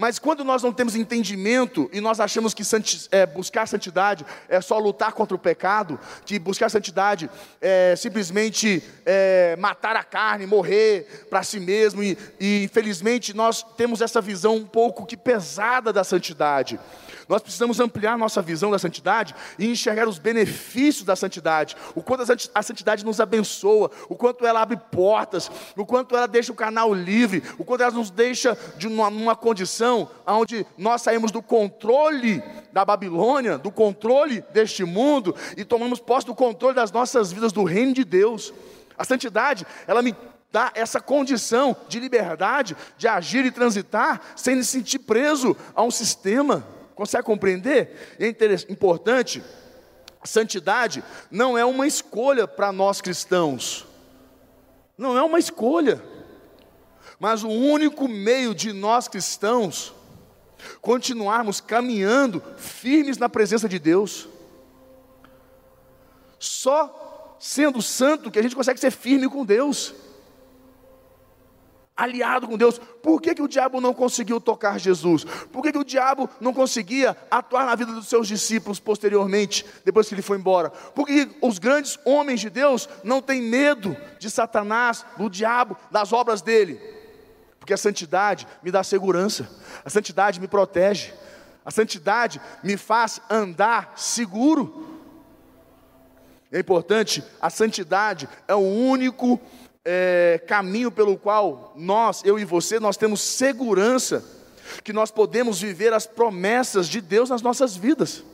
Mas 0.00 0.18
quando 0.18 0.42
nós 0.42 0.62
não 0.62 0.72
temos 0.72 0.96
entendimento 0.96 1.90
e 1.92 2.00
nós 2.00 2.20
achamos 2.20 2.54
que 2.54 2.62
é, 3.10 3.26
buscar 3.26 3.68
santidade 3.68 4.24
é 4.48 4.58
só 4.58 4.78
lutar 4.78 5.12
contra 5.12 5.34
o 5.36 5.38
pecado, 5.38 6.00
que 6.24 6.38
buscar 6.38 6.70
santidade 6.70 7.28
é 7.60 7.94
simplesmente 7.96 8.82
é, 9.04 9.56
matar 9.58 9.96
a 9.96 10.02
carne, 10.02 10.46
morrer 10.46 11.26
para 11.28 11.42
si 11.42 11.60
mesmo, 11.60 12.02
e, 12.02 12.16
e 12.40 12.64
infelizmente 12.64 13.36
nós 13.36 13.62
temos 13.76 14.00
essa 14.00 14.22
visão 14.22 14.56
um 14.56 14.64
pouco 14.64 15.04
que 15.04 15.18
pesada 15.18 15.92
da 15.92 16.02
santidade. 16.02 16.80
Nós 17.28 17.42
precisamos 17.42 17.78
ampliar 17.78 18.18
nossa 18.18 18.40
visão 18.40 18.70
da 18.70 18.78
santidade 18.78 19.36
e 19.58 19.70
enxergar 19.70 20.08
os 20.08 20.18
benefícios 20.18 21.04
da 21.04 21.14
santidade, 21.14 21.76
o 21.94 22.02
quanto 22.02 22.24
a 22.54 22.62
santidade 22.62 23.04
nos 23.04 23.20
abençoa, 23.20 23.90
o 24.08 24.16
quanto 24.16 24.44
ela 24.46 24.62
abre 24.62 24.78
portas, 24.90 25.48
o 25.76 25.86
quanto 25.86 26.16
ela 26.16 26.26
deixa 26.26 26.50
o 26.50 26.56
canal 26.56 26.92
livre, 26.92 27.42
o 27.56 27.64
quanto 27.64 27.82
ela 27.82 27.92
nos 27.92 28.10
deixa 28.10 28.58
de 28.78 28.88
uma, 28.88 29.08
uma 29.08 29.36
condição 29.36 29.89
onde 30.26 30.66
nós 30.76 31.02
saímos 31.02 31.30
do 31.30 31.42
controle 31.42 32.42
da 32.72 32.84
Babilônia, 32.84 33.58
do 33.58 33.70
controle 33.70 34.42
deste 34.52 34.84
mundo 34.84 35.34
e 35.56 35.64
tomamos 35.64 36.00
posse 36.00 36.26
do 36.26 36.34
controle 36.34 36.74
das 36.74 36.92
nossas 36.92 37.32
vidas, 37.32 37.52
do 37.52 37.64
reino 37.64 37.92
de 37.92 38.04
Deus. 38.04 38.52
A 38.96 39.04
santidade, 39.04 39.66
ela 39.86 40.02
me 40.02 40.14
dá 40.52 40.72
essa 40.74 41.00
condição 41.00 41.76
de 41.88 42.00
liberdade, 42.00 42.76
de 42.98 43.08
agir 43.08 43.44
e 43.44 43.50
transitar 43.50 44.20
sem 44.36 44.56
me 44.56 44.64
sentir 44.64 44.98
preso 45.00 45.56
a 45.74 45.82
um 45.82 45.90
sistema. 45.90 46.64
Consegue 46.94 47.24
compreender? 47.24 48.16
É 48.18 48.28
importante, 48.70 49.42
santidade 50.24 51.02
não 51.30 51.56
é 51.56 51.64
uma 51.64 51.86
escolha 51.86 52.46
para 52.46 52.72
nós 52.72 53.00
cristãos. 53.00 53.86
Não 54.96 55.16
é 55.16 55.22
uma 55.22 55.38
escolha. 55.38 56.02
Mas 57.20 57.44
o 57.44 57.48
único 57.48 58.08
meio 58.08 58.54
de 58.54 58.72
nós 58.72 59.06
cristãos 59.06 59.94
continuarmos 60.80 61.60
caminhando 61.60 62.42
firmes 62.56 63.18
na 63.18 63.28
presença 63.28 63.68
de 63.68 63.78
Deus. 63.78 64.28
Só 66.38 67.36
sendo 67.38 67.80
santo 67.80 68.30
que 68.30 68.38
a 68.38 68.42
gente 68.42 68.56
consegue 68.56 68.80
ser 68.80 68.90
firme 68.90 69.28
com 69.28 69.44
Deus 69.44 69.94
aliado 72.00 72.48
com 72.48 72.56
Deus. 72.56 72.78
Por 72.78 73.20
que, 73.20 73.34
que 73.34 73.42
o 73.42 73.48
diabo 73.48 73.80
não 73.80 73.92
conseguiu 73.92 74.40
tocar 74.40 74.80
Jesus? 74.80 75.24
Por 75.52 75.62
que, 75.62 75.70
que 75.70 75.78
o 75.78 75.84
diabo 75.84 76.30
não 76.40 76.52
conseguia 76.54 77.14
atuar 77.30 77.66
na 77.66 77.74
vida 77.74 77.92
dos 77.92 78.08
seus 78.08 78.26
discípulos 78.26 78.80
posteriormente, 78.80 79.66
depois 79.84 80.08
que 80.08 80.14
ele 80.14 80.22
foi 80.22 80.38
embora? 80.38 80.70
Por 80.70 81.06
que 81.06 81.28
os 81.42 81.58
grandes 81.58 81.98
homens 82.04 82.40
de 82.40 82.48
Deus 82.48 82.88
não 83.04 83.20
têm 83.20 83.42
medo 83.42 83.94
de 84.18 84.30
Satanás, 84.30 85.04
do 85.18 85.28
diabo, 85.28 85.76
das 85.90 86.12
obras 86.12 86.40
dele? 86.40 86.80
Porque 87.60 87.74
a 87.74 87.76
santidade 87.76 88.48
me 88.62 88.72
dá 88.72 88.82
segurança, 88.82 89.48
a 89.84 89.90
santidade 89.90 90.40
me 90.40 90.48
protege, 90.48 91.12
a 91.64 91.70
santidade 91.70 92.40
me 92.64 92.76
faz 92.76 93.20
andar 93.30 93.92
seguro. 93.96 94.98
É 96.50 96.58
importante, 96.58 97.22
a 97.40 97.50
santidade 97.50 98.28
é 98.48 98.54
o 98.54 98.58
único 98.58 99.38
é, 99.84 100.42
caminho 100.48 100.90
pelo 100.90 101.16
qual 101.16 101.72
nós, 101.76 102.22
eu 102.24 102.38
e 102.38 102.44
você, 102.44 102.80
nós 102.80 102.96
temos 102.96 103.20
segurança 103.20 104.24
que 104.82 104.92
nós 104.92 105.10
podemos 105.10 105.60
viver 105.60 105.92
as 105.92 106.06
promessas 106.06 106.88
de 106.88 107.00
Deus 107.00 107.30
nas 107.30 107.42
nossas 107.42 107.76
vidas. 107.76 108.24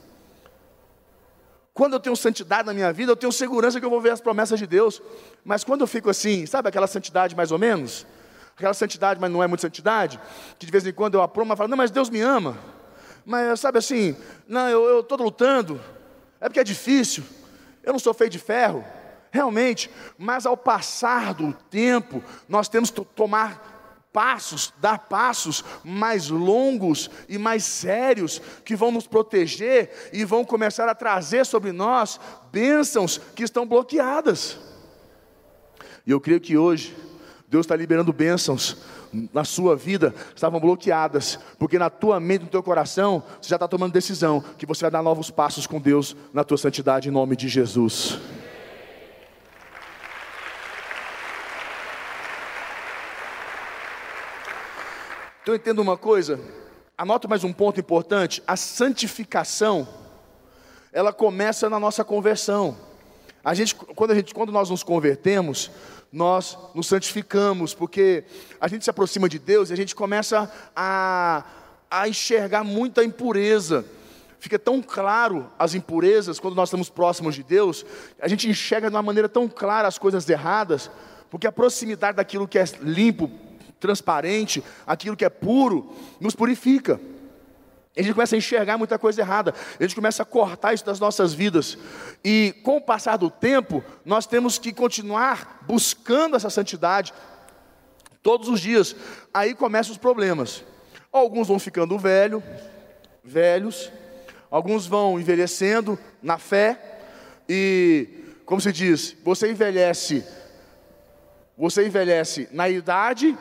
Quando 1.74 1.92
eu 1.92 2.00
tenho 2.00 2.16
santidade 2.16 2.66
na 2.66 2.72
minha 2.72 2.90
vida, 2.90 3.12
eu 3.12 3.16
tenho 3.16 3.32
segurança 3.32 3.78
que 3.78 3.84
eu 3.84 3.90
vou 3.90 4.00
ver 4.00 4.12
as 4.12 4.20
promessas 4.20 4.58
de 4.58 4.66
Deus. 4.66 5.02
Mas 5.44 5.62
quando 5.62 5.82
eu 5.82 5.86
fico 5.86 6.08
assim, 6.08 6.46
sabe 6.46 6.68
aquela 6.68 6.86
santidade 6.86 7.36
mais 7.36 7.52
ou 7.52 7.58
menos? 7.58 8.06
Aquela 8.56 8.72
santidade, 8.72 9.20
mas 9.20 9.30
não 9.30 9.42
é 9.42 9.46
muito 9.46 9.60
santidade, 9.60 10.18
que 10.58 10.64
de 10.64 10.72
vez 10.72 10.86
em 10.86 10.92
quando 10.92 11.14
eu 11.14 11.22
apromo 11.22 11.52
e 11.52 11.56
falo, 11.56 11.68
não, 11.68 11.76
mas 11.76 11.90
Deus 11.90 12.08
me 12.08 12.22
ama. 12.22 12.56
Mas 13.24 13.60
sabe 13.60 13.78
assim, 13.78 14.16
não, 14.48 14.66
eu 14.68 15.00
estou 15.00 15.18
lutando, 15.18 15.78
é 16.40 16.48
porque 16.48 16.60
é 16.60 16.64
difícil, 16.64 17.22
eu 17.82 17.92
não 17.92 17.98
sou 17.98 18.14
feito 18.14 18.32
de 18.32 18.38
ferro. 18.38 18.82
Realmente, 19.30 19.90
mas 20.16 20.46
ao 20.46 20.56
passar 20.56 21.34
do 21.34 21.52
tempo, 21.52 22.24
nós 22.48 22.68
temos 22.68 22.90
que 22.90 23.04
tomar 23.04 24.08
passos, 24.10 24.72
dar 24.80 25.00
passos 25.00 25.62
mais 25.84 26.30
longos 26.30 27.10
e 27.28 27.36
mais 27.36 27.62
sérios 27.64 28.40
que 28.64 28.74
vão 28.74 28.90
nos 28.90 29.06
proteger 29.06 30.10
e 30.10 30.24
vão 30.24 30.42
começar 30.42 30.88
a 30.88 30.94
trazer 30.94 31.44
sobre 31.44 31.70
nós 31.70 32.18
bênçãos 32.50 33.20
que 33.34 33.42
estão 33.42 33.66
bloqueadas. 33.66 34.56
E 36.06 36.10
eu 36.10 36.18
creio 36.18 36.40
que 36.40 36.56
hoje 36.56 36.96
Deus 37.48 37.64
está 37.64 37.76
liberando 37.76 38.12
bênçãos 38.12 38.76
na 39.32 39.44
sua 39.44 39.76
vida 39.76 40.14
estavam 40.34 40.60
bloqueadas, 40.60 41.38
porque 41.58 41.78
na 41.78 41.88
tua 41.88 42.20
mente, 42.20 42.42
no 42.42 42.50
teu 42.50 42.62
coração, 42.62 43.22
você 43.40 43.48
já 43.48 43.56
está 43.56 43.68
tomando 43.68 43.92
decisão 43.92 44.42
que 44.58 44.66
você 44.66 44.82
vai 44.82 44.90
dar 44.90 45.02
novos 45.02 45.30
passos 45.30 45.66
com 45.66 45.80
Deus 45.80 46.16
na 46.32 46.44
tua 46.44 46.58
santidade 46.58 47.08
em 47.08 47.12
nome 47.12 47.36
de 47.36 47.48
Jesus. 47.48 48.18
Então 55.42 55.54
entenda 55.54 55.80
uma 55.80 55.96
coisa, 55.96 56.40
anota 56.98 57.28
mais 57.28 57.44
um 57.44 57.52
ponto 57.52 57.78
importante: 57.78 58.42
a 58.46 58.56
santificação, 58.56 59.86
ela 60.92 61.12
começa 61.12 61.70
na 61.70 61.78
nossa 61.78 62.04
conversão. 62.04 62.76
A 63.46 63.54
gente, 63.54 63.76
quando, 63.76 64.10
a 64.10 64.14
gente, 64.16 64.34
quando 64.34 64.50
nós 64.50 64.70
nos 64.70 64.82
convertemos, 64.82 65.70
nós 66.12 66.58
nos 66.74 66.88
santificamos, 66.88 67.72
porque 67.72 68.24
a 68.60 68.66
gente 68.66 68.82
se 68.82 68.90
aproxima 68.90 69.28
de 69.28 69.38
Deus 69.38 69.70
e 69.70 69.72
a 69.72 69.76
gente 69.76 69.94
começa 69.94 70.50
a, 70.74 71.44
a 71.88 72.08
enxergar 72.08 72.64
muita 72.64 73.04
impureza. 73.04 73.84
Fica 74.40 74.58
tão 74.58 74.82
claro 74.82 75.48
as 75.56 75.76
impurezas 75.76 76.40
quando 76.40 76.56
nós 76.56 76.70
estamos 76.70 76.90
próximos 76.90 77.36
de 77.36 77.44
Deus, 77.44 77.86
a 78.20 78.26
gente 78.26 78.50
enxerga 78.50 78.90
de 78.90 78.96
uma 78.96 79.02
maneira 79.02 79.28
tão 79.28 79.46
clara 79.46 79.86
as 79.86 79.96
coisas 79.96 80.28
erradas, 80.28 80.90
porque 81.30 81.46
a 81.46 81.52
proximidade 81.52 82.16
daquilo 82.16 82.48
que 82.48 82.58
é 82.58 82.64
limpo, 82.82 83.30
transparente, 83.78 84.60
aquilo 84.84 85.16
que 85.16 85.24
é 85.24 85.30
puro, 85.30 85.94
nos 86.18 86.34
purifica. 86.34 87.00
Gente 87.96 88.12
começa 88.12 88.36
a 88.36 88.38
enxergar 88.38 88.76
muita 88.76 88.98
coisa 88.98 89.22
errada, 89.22 89.54
a 89.78 89.82
gente 89.82 89.94
começa 89.94 90.22
a 90.22 90.26
cortar 90.26 90.74
isso 90.74 90.84
das 90.84 91.00
nossas 91.00 91.32
vidas, 91.32 91.78
e 92.22 92.54
com 92.62 92.76
o 92.76 92.80
passar 92.80 93.16
do 93.16 93.30
tempo, 93.30 93.82
nós 94.04 94.26
temos 94.26 94.58
que 94.58 94.70
continuar 94.70 95.64
buscando 95.66 96.36
essa 96.36 96.50
santidade 96.50 97.14
todos 98.22 98.48
os 98.48 98.60
dias. 98.60 98.94
Aí 99.32 99.54
começam 99.54 99.92
os 99.92 99.98
problemas. 99.98 100.62
Alguns 101.10 101.48
vão 101.48 101.58
ficando 101.58 101.98
velho, 101.98 102.42
velhos, 103.24 103.90
alguns 104.50 104.86
vão 104.86 105.18
envelhecendo 105.18 105.98
na 106.22 106.36
fé, 106.36 107.00
e, 107.48 108.08
como 108.44 108.60
se 108.60 108.72
diz, 108.72 109.16
você 109.24 109.50
envelhece, 109.50 110.24
você 111.56 111.86
envelhece 111.86 112.48
na 112.52 112.68
idade 112.68 113.38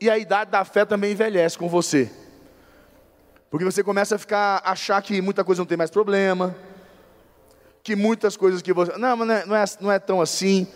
e 0.00 0.10
a 0.10 0.18
idade 0.18 0.50
da 0.50 0.64
fé 0.64 0.84
também 0.84 1.12
envelhece 1.12 1.56
com 1.56 1.68
você. 1.68 2.10
Porque 3.54 3.64
você 3.64 3.84
começa 3.84 4.16
a 4.16 4.18
ficar 4.18 4.60
achar 4.64 5.00
que 5.00 5.22
muita 5.22 5.44
coisa 5.44 5.60
não 5.60 5.66
tem 5.66 5.78
mais 5.78 5.88
problema, 5.88 6.56
que 7.84 7.94
muitas 7.94 8.36
coisas 8.36 8.60
que 8.60 8.72
você. 8.72 8.98
Não, 8.98 9.16
mas 9.16 9.28
não 9.28 9.32
é, 9.32 9.46
não 9.46 9.54
é, 9.54 9.64
não 9.80 9.92
é 9.92 9.98
tão 10.00 10.20
assim, 10.20 10.66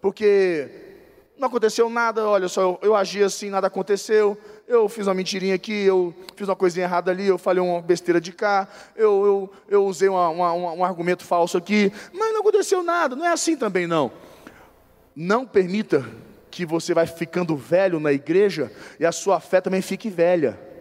porque 0.00 0.70
não 1.36 1.48
aconteceu 1.48 1.90
nada, 1.90 2.24
olha 2.24 2.46
só, 2.46 2.60
eu, 2.60 2.78
eu 2.82 2.94
agi 2.94 3.20
assim, 3.20 3.50
nada 3.50 3.66
aconteceu, 3.66 4.38
eu 4.68 4.88
fiz 4.88 5.08
uma 5.08 5.14
mentirinha 5.14 5.56
aqui, 5.56 5.86
eu 5.86 6.14
fiz 6.36 6.48
uma 6.48 6.54
coisinha 6.54 6.86
errada 6.86 7.10
ali, 7.10 7.26
eu 7.26 7.36
falei 7.36 7.60
uma 7.60 7.82
besteira 7.82 8.20
de 8.20 8.30
cá, 8.30 8.68
eu, 8.94 9.26
eu, 9.26 9.52
eu 9.68 9.84
usei 9.84 10.08
uma, 10.08 10.28
uma, 10.28 10.52
um 10.52 10.84
argumento 10.84 11.24
falso 11.24 11.58
aqui, 11.58 11.92
mas 12.12 12.32
não 12.32 12.42
aconteceu 12.42 12.80
nada, 12.84 13.16
não 13.16 13.26
é 13.26 13.32
assim 13.32 13.56
também 13.56 13.88
não. 13.88 14.12
não 15.16 15.44
permita 15.44 16.06
que 16.48 16.64
você 16.64 16.94
vai 16.94 17.08
ficando 17.08 17.56
velho 17.56 17.98
na 17.98 18.12
igreja 18.12 18.70
e 19.00 19.04
a 19.04 19.10
sua 19.10 19.40
fé 19.40 19.60
também 19.60 19.82
fique 19.82 20.08
velha. 20.08 20.73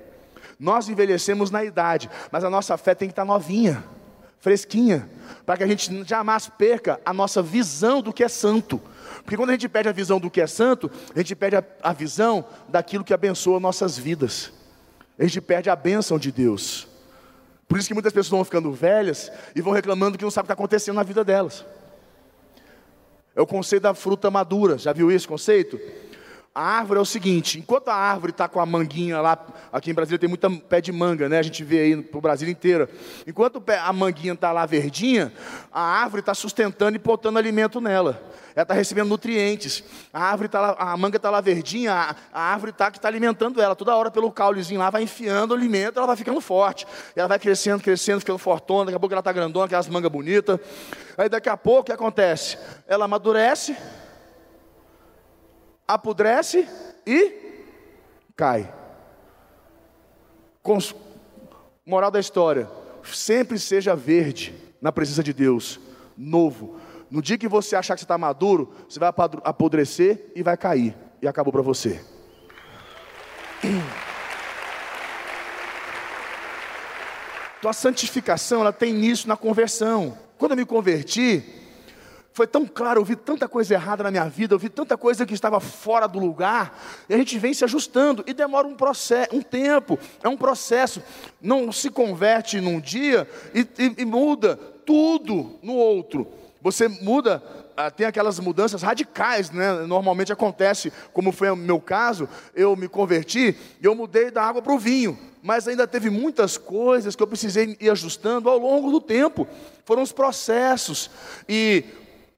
Nós 0.63 0.87
envelhecemos 0.87 1.51
na 1.51 1.61
idade, 1.61 2.09
mas 2.31 2.41
a 2.45 2.49
nossa 2.49 2.77
fé 2.77 2.95
tem 2.95 3.09
que 3.09 3.11
estar 3.11 3.25
novinha, 3.25 3.83
fresquinha, 4.39 5.09
para 5.45 5.57
que 5.57 5.63
a 5.65 5.67
gente 5.67 6.05
jamais 6.05 6.47
perca 6.47 7.01
a 7.05 7.13
nossa 7.13 7.41
visão 7.41 8.01
do 8.01 8.13
que 8.13 8.23
é 8.23 8.29
santo. 8.29 8.79
Porque 9.23 9.35
quando 9.35 9.49
a 9.49 9.53
gente 9.53 9.67
perde 9.67 9.89
a 9.89 9.91
visão 9.91 10.21
do 10.21 10.31
que 10.31 10.39
é 10.39 10.47
santo, 10.47 10.89
a 11.13 11.19
gente 11.19 11.35
perde 11.35 11.57
a, 11.57 11.91
visão 11.91 12.45
daquilo 12.69 13.03
que 13.03 13.13
abençoa 13.13 13.59
nossas 13.59 13.97
vidas. 13.97 14.53
A 15.19 15.23
gente 15.23 15.41
perde 15.41 15.69
a 15.69 15.75
bênção 15.75 16.17
de 16.17 16.31
Deus. 16.31 16.87
Por 17.67 17.77
isso 17.77 17.89
que 17.89 17.93
muitas 17.93 18.13
pessoas 18.13 18.29
vão 18.29 18.45
ficando 18.45 18.71
velhas 18.71 19.29
e 19.53 19.59
vão 19.59 19.73
reclamando 19.73 20.17
que 20.17 20.23
não 20.23 20.31
sabem 20.31 20.45
o 20.45 20.47
que 20.47 20.53
está 20.53 20.63
acontecendo 20.63 20.95
na 20.95 21.03
vida 21.03 21.25
delas. 21.25 21.65
É 23.35 23.41
o 23.41 23.45
conceito 23.45 23.83
da 23.83 23.93
fruta 23.93 24.31
madura. 24.31 24.77
Já 24.77 24.93
viu 24.93 25.11
esse 25.11 25.27
conceito? 25.27 25.77
A 26.55 26.61
árvore 26.61 26.99
é 26.99 27.01
o 27.01 27.05
seguinte: 27.05 27.57
enquanto 27.57 27.87
a 27.87 27.95
árvore 27.95 28.31
está 28.31 28.47
com 28.47 28.59
a 28.59 28.65
manguinha 28.65 29.19
lá, 29.19 29.43
aqui 29.71 29.89
em 29.89 29.93
Brasília 29.93 30.19
tem 30.19 30.29
muita 30.29 30.49
pé 30.51 30.79
de 30.79 30.91
manga, 30.91 31.27
né? 31.27 31.39
A 31.39 31.41
gente 31.41 31.63
vê 31.63 31.79
aí 31.79 32.01
para 32.01 32.17
o 32.17 32.21
Brasil 32.21 32.47
inteiro. 32.47 32.87
Enquanto 33.25 33.63
a 33.67 33.91
manguinha 33.91 34.33
está 34.33 34.51
lá 34.51 34.63
verdinha, 34.65 35.33
a 35.71 35.81
árvore 35.81 36.19
está 36.19 36.35
sustentando 36.35 36.95
e 36.95 36.99
botando 36.99 37.37
alimento 37.37 37.81
nela. 37.81 38.21
Ela 38.55 38.61
está 38.61 38.75
recebendo 38.75 39.09
nutrientes. 39.09 39.83
A 40.13 40.25
árvore 40.25 40.47
tá 40.47 40.61
lá, 40.61 40.75
a 40.77 40.95
manga 40.95 41.17
está 41.17 41.31
lá 41.31 41.41
verdinha, 41.41 41.91
a, 41.91 42.15
a 42.31 42.41
árvore 42.53 42.69
está 42.69 42.91
que 42.91 42.99
está 42.99 43.07
alimentando 43.07 43.59
ela. 43.59 43.75
Toda 43.75 43.95
hora 43.95 44.11
pelo 44.11 44.31
caulezinho 44.31 44.79
lá 44.79 44.91
vai 44.91 45.01
enfiando 45.01 45.55
alimento, 45.55 45.97
ela 45.97 46.05
vai 46.05 46.15
ficando 46.15 46.39
forte. 46.39 46.85
Ela 47.15 47.27
vai 47.27 47.39
crescendo, 47.39 47.81
crescendo, 47.81 48.19
ficando 48.19 48.37
fortona. 48.37 48.85
Daqui 48.85 48.95
a 48.95 48.99
pouco 48.99 49.11
ela 49.11 49.21
está 49.21 49.31
grandona, 49.31 49.65
aquelas 49.65 49.87
mangas 49.87 50.11
bonitas. 50.11 50.59
Aí 51.17 51.27
daqui 51.27 51.49
a 51.49 51.57
pouco 51.57 51.81
o 51.81 51.83
que 51.85 51.91
acontece? 51.91 52.59
Ela 52.87 53.05
amadurece 53.05 53.75
apodrece 55.87 56.67
e 57.05 57.65
cai. 58.35 58.73
Cons... 60.61 60.95
Moral 61.85 62.09
da 62.09 62.19
história: 62.19 62.69
sempre 63.03 63.59
seja 63.59 63.95
verde 63.95 64.55
na 64.81 64.91
presença 64.91 65.23
de 65.23 65.33
Deus, 65.33 65.79
novo. 66.17 66.77
No 67.09 67.21
dia 67.21 67.37
que 67.37 67.47
você 67.47 67.75
achar 67.75 67.93
que 67.95 67.99
você 67.99 68.05
está 68.05 68.17
maduro, 68.17 68.73
você 68.87 68.99
vai 68.99 69.09
apodrecer 69.43 70.31
e 70.35 70.41
vai 70.41 70.57
cair. 70.57 70.95
E 71.21 71.27
acabou 71.27 71.53
para 71.53 71.61
você. 71.61 72.01
Então 77.59 77.69
a 77.69 77.73
santificação 77.73 78.61
ela 78.61 78.73
tem 78.73 78.89
início 78.93 79.27
na 79.27 79.37
conversão. 79.37 80.17
Quando 80.37 80.51
eu 80.51 80.57
me 80.57 80.65
converti, 80.65 81.62
foi 82.33 82.47
tão 82.47 82.65
claro, 82.65 82.99
eu 82.99 83.05
vi 83.05 83.15
tanta 83.15 83.47
coisa 83.47 83.75
errada 83.75 84.03
na 84.03 84.09
minha 84.09 84.27
vida, 84.27 84.55
eu 84.55 84.59
vi 84.59 84.67
tanta 84.67 84.97
coisa 84.97 85.25
que 85.25 85.35
estava 85.35 85.59
fora 85.59 86.07
do 86.07 86.17
lugar, 86.19 86.77
e 87.07 87.13
a 87.13 87.17
gente 87.17 87.37
vem 87.37 87.53
se 87.53 87.63
ajustando, 87.63 88.23
e 88.25 88.33
demora 88.33 88.67
um 88.67 88.75
processo, 88.75 89.35
um 89.35 89.41
tempo, 89.41 89.99
é 90.23 90.27
um 90.27 90.35
processo, 90.35 91.01
não 91.39 91.71
se 91.71 91.91
converte 91.91 92.59
num 92.59 92.79
dia 92.79 93.27
e, 93.53 93.61
e, 93.61 93.95
e 93.99 94.05
muda 94.05 94.55
tudo 94.83 95.59
no 95.61 95.73
outro. 95.73 96.27
Você 96.59 96.87
muda, 96.87 97.43
ah, 97.77 97.91
tem 97.91 98.07
aquelas 98.07 98.39
mudanças 98.39 98.81
radicais, 98.81 99.51
né? 99.51 99.85
Normalmente 99.85 100.33
acontece, 100.33 100.91
como 101.11 101.31
foi 101.31 101.49
o 101.51 101.55
meu 101.55 101.79
caso, 101.79 102.27
eu 102.55 102.75
me 102.75 102.87
converti 102.87 103.55
e 103.79 103.85
eu 103.85 103.93
mudei 103.93 104.31
da 104.31 104.43
água 104.43 104.61
para 104.61 104.73
o 104.73 104.79
vinho 104.79 105.17
mas 105.45 105.67
ainda 105.67 105.85
teve 105.85 106.09
muitas 106.09 106.57
coisas 106.57 107.17
que 107.17 107.21
eu 107.21 107.27
precisei 107.27 107.75
ir 107.81 107.89
ajustando 107.89 108.49
ao 108.49 108.57
longo 108.57 108.89
do 108.89 109.01
tempo. 109.01 109.45
Foram 109.83 110.01
os 110.01 110.13
processos. 110.13 111.11
E 111.49 111.83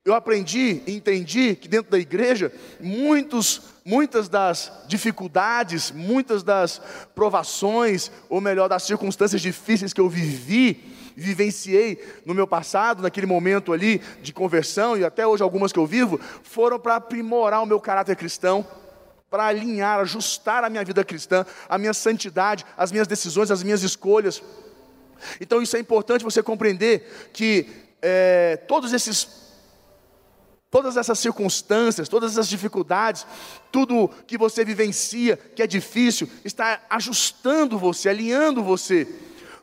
eu 0.05 0.13
aprendi 0.13 0.83
e 0.85 0.95
entendi 0.95 1.55
que 1.55 1.67
dentro 1.67 1.89
da 1.89 1.97
igreja, 1.97 2.53
muitos, 2.79 3.63
muitas 3.83 4.29
das 4.29 4.71
dificuldades, 4.87 5.89
muitas 5.89 6.43
das 6.43 6.79
provações, 7.15 8.11
ou 8.29 8.39
melhor, 8.39 8.69
das 8.69 8.83
circunstâncias 8.83 9.41
difíceis 9.41 9.93
que 9.93 9.99
eu 9.99 10.07
vivi, 10.07 10.93
vivenciei 11.15 11.97
no 12.23 12.35
meu 12.35 12.45
passado, 12.45 13.01
naquele 13.01 13.25
momento 13.25 13.73
ali 13.73 13.99
de 14.21 14.31
conversão, 14.31 14.95
e 14.95 15.03
até 15.03 15.25
hoje 15.25 15.41
algumas 15.41 15.73
que 15.73 15.79
eu 15.79 15.87
vivo, 15.87 16.19
foram 16.43 16.79
para 16.79 16.97
aprimorar 16.97 17.63
o 17.63 17.65
meu 17.65 17.79
caráter 17.79 18.15
cristão, 18.15 18.63
para 19.27 19.47
alinhar, 19.47 20.01
ajustar 20.01 20.63
a 20.63 20.69
minha 20.69 20.85
vida 20.85 21.03
cristã, 21.03 21.43
a 21.67 21.79
minha 21.79 21.95
santidade, 21.95 22.63
as 22.77 22.91
minhas 22.91 23.07
decisões, 23.07 23.49
as 23.49 23.63
minhas 23.63 23.81
escolhas. 23.81 24.43
Então 25.41 25.63
isso 25.63 25.75
é 25.75 25.79
importante 25.79 26.23
você 26.23 26.43
compreender 26.43 27.31
que 27.33 27.67
é, 28.03 28.57
todos 28.67 28.93
esses 28.93 29.44
todas 30.75 30.97
essas 30.97 31.17
circunstâncias, 31.19 32.09
todas 32.09 32.33
essas 32.33 32.49
dificuldades, 32.49 33.25
tudo 33.71 34.09
que 34.27 34.37
você 34.37 34.65
vivencia, 34.65 35.37
que 35.37 35.63
é 35.63 35.67
difícil, 35.67 36.29
está 36.43 36.81
ajustando 36.89 37.79
você, 37.79 38.09
alinhando 38.09 38.61
você. 38.61 39.07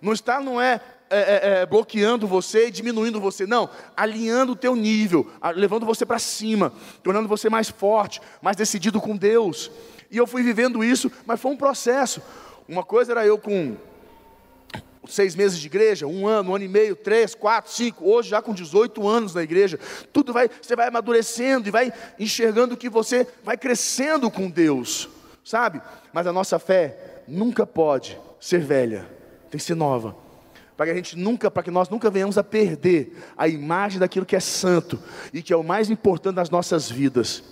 Não 0.01 0.15
está, 0.15 0.41
não 0.41 0.59
é, 0.59 0.81
é, 1.11 1.21
é, 1.21 1.41
é 1.61 1.67
bloqueando 1.67 2.27
você 2.27 2.69
e 2.69 2.71
diminuindo 2.71 3.21
você, 3.21 3.45
não, 3.45 3.69
alinhando 3.95 4.53
o 4.53 4.57
teu 4.57 4.75
nível, 4.75 5.31
levando 5.55 5.85
você 5.85 6.07
para 6.07 6.19
cima, 6.19 6.73
tornando 7.03 7.29
você 7.29 7.51
mais 7.51 7.69
forte, 7.69 8.19
mais 8.41 8.57
decidido 8.57 8.99
com 8.99 9.15
Deus. 9.15 9.71
E 10.11 10.17
eu 10.17 10.27
fui 10.27 10.43
vivendo 10.43 10.83
isso, 10.83 11.13
mas 11.27 11.39
foi 11.39 11.53
um 11.53 11.59
processo. 11.59 12.23
Uma 12.67 12.83
coisa 12.83 13.13
era 13.13 13.27
eu 13.27 13.37
com 13.37 13.77
seis 15.09 15.35
meses 15.35 15.59
de 15.59 15.67
igreja, 15.67 16.07
um 16.07 16.27
ano, 16.27 16.51
um 16.51 16.55
ano 16.55 16.65
e 16.65 16.69
meio, 16.69 16.95
três, 16.95 17.35
quatro, 17.35 17.73
cinco, 17.73 18.09
hoje 18.09 18.31
já 18.31 18.41
com 18.41 18.55
18 18.55 19.07
anos 19.07 19.35
na 19.35 19.43
igreja, 19.43 19.79
tudo 20.13 20.33
vai, 20.33 20.49
você 20.61 20.77
vai 20.77 20.89
amadurecendo 20.89 21.69
e 21.69 21.71
vai 21.71 21.93
enxergando 22.19 22.77
que 22.77 22.89
você 22.89 23.27
vai 23.43 23.57
crescendo 23.57 24.31
com 24.31 24.49
Deus, 24.49 25.09
sabe? 25.45 25.81
Mas 26.13 26.27
a 26.27 26.33
nossa 26.33 26.59
fé 26.59 27.23
nunca 27.27 27.67
pode 27.67 28.19
ser 28.41 28.61
velha, 28.61 29.09
tem 29.51 29.59
que 29.59 29.65
ser 29.65 29.75
nova. 29.75 30.17
Para 30.77 30.87
que 30.87 30.93
a 30.93 30.95
gente 30.95 31.19
nunca, 31.19 31.51
para 31.51 31.63
que 31.63 31.71
nós 31.71 31.89
nunca 31.89 32.11
venhamos 32.11 32.39
a 32.39 32.45
perder 32.45 33.17
a 33.37 33.47
imagem 33.47 33.99
daquilo 33.99 34.27
que 34.27 34.35
é 34.35 34.41
santo 34.41 34.99
e 35.33 35.43
que 35.43 35.53
é 35.53 35.57
o 35.57 35.63
mais 35.63 35.91
importante 35.91 36.37
das 36.37 36.51
nossas 36.51 36.91
vidas. 36.91 37.43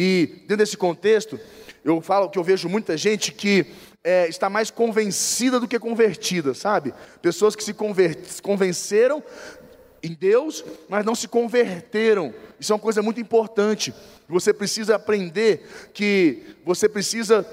E 0.00 0.26
dentro 0.42 0.58
desse 0.58 0.76
contexto, 0.76 1.40
eu 1.84 2.00
falo 2.00 2.30
que 2.30 2.38
eu 2.38 2.44
vejo 2.44 2.68
muita 2.68 2.96
gente 2.96 3.32
que 3.32 3.66
é, 4.04 4.28
está 4.28 4.48
mais 4.48 4.70
convencida 4.70 5.58
do 5.58 5.66
que 5.66 5.76
convertida, 5.76 6.54
sabe? 6.54 6.94
Pessoas 7.20 7.56
que 7.56 7.64
se 7.64 7.74
convenceram 8.40 9.20
em 10.00 10.14
Deus, 10.14 10.64
mas 10.88 11.04
não 11.04 11.16
se 11.16 11.26
converteram. 11.26 12.32
Isso 12.60 12.72
é 12.72 12.76
uma 12.76 12.80
coisa 12.80 13.02
muito 13.02 13.20
importante. 13.20 13.92
Você 14.28 14.54
precisa 14.54 14.94
aprender 14.94 15.66
que 15.92 16.44
você 16.64 16.88
precisa 16.88 17.44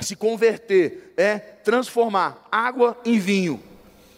se 0.00 0.16
converter, 0.16 1.12
é 1.18 1.38
transformar 1.38 2.48
água 2.50 2.98
em 3.04 3.18
vinho. 3.18 3.62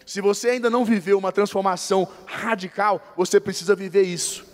Se 0.07 0.21
você 0.21 0.51
ainda 0.51 0.71
não 0.71 0.85
viveu 0.85 1.19
uma 1.19 1.33
transformação 1.33 2.07
radical, 2.27 3.03
você 3.17 3.41
precisa 3.41 3.75
viver 3.75 4.03
isso. 4.03 4.47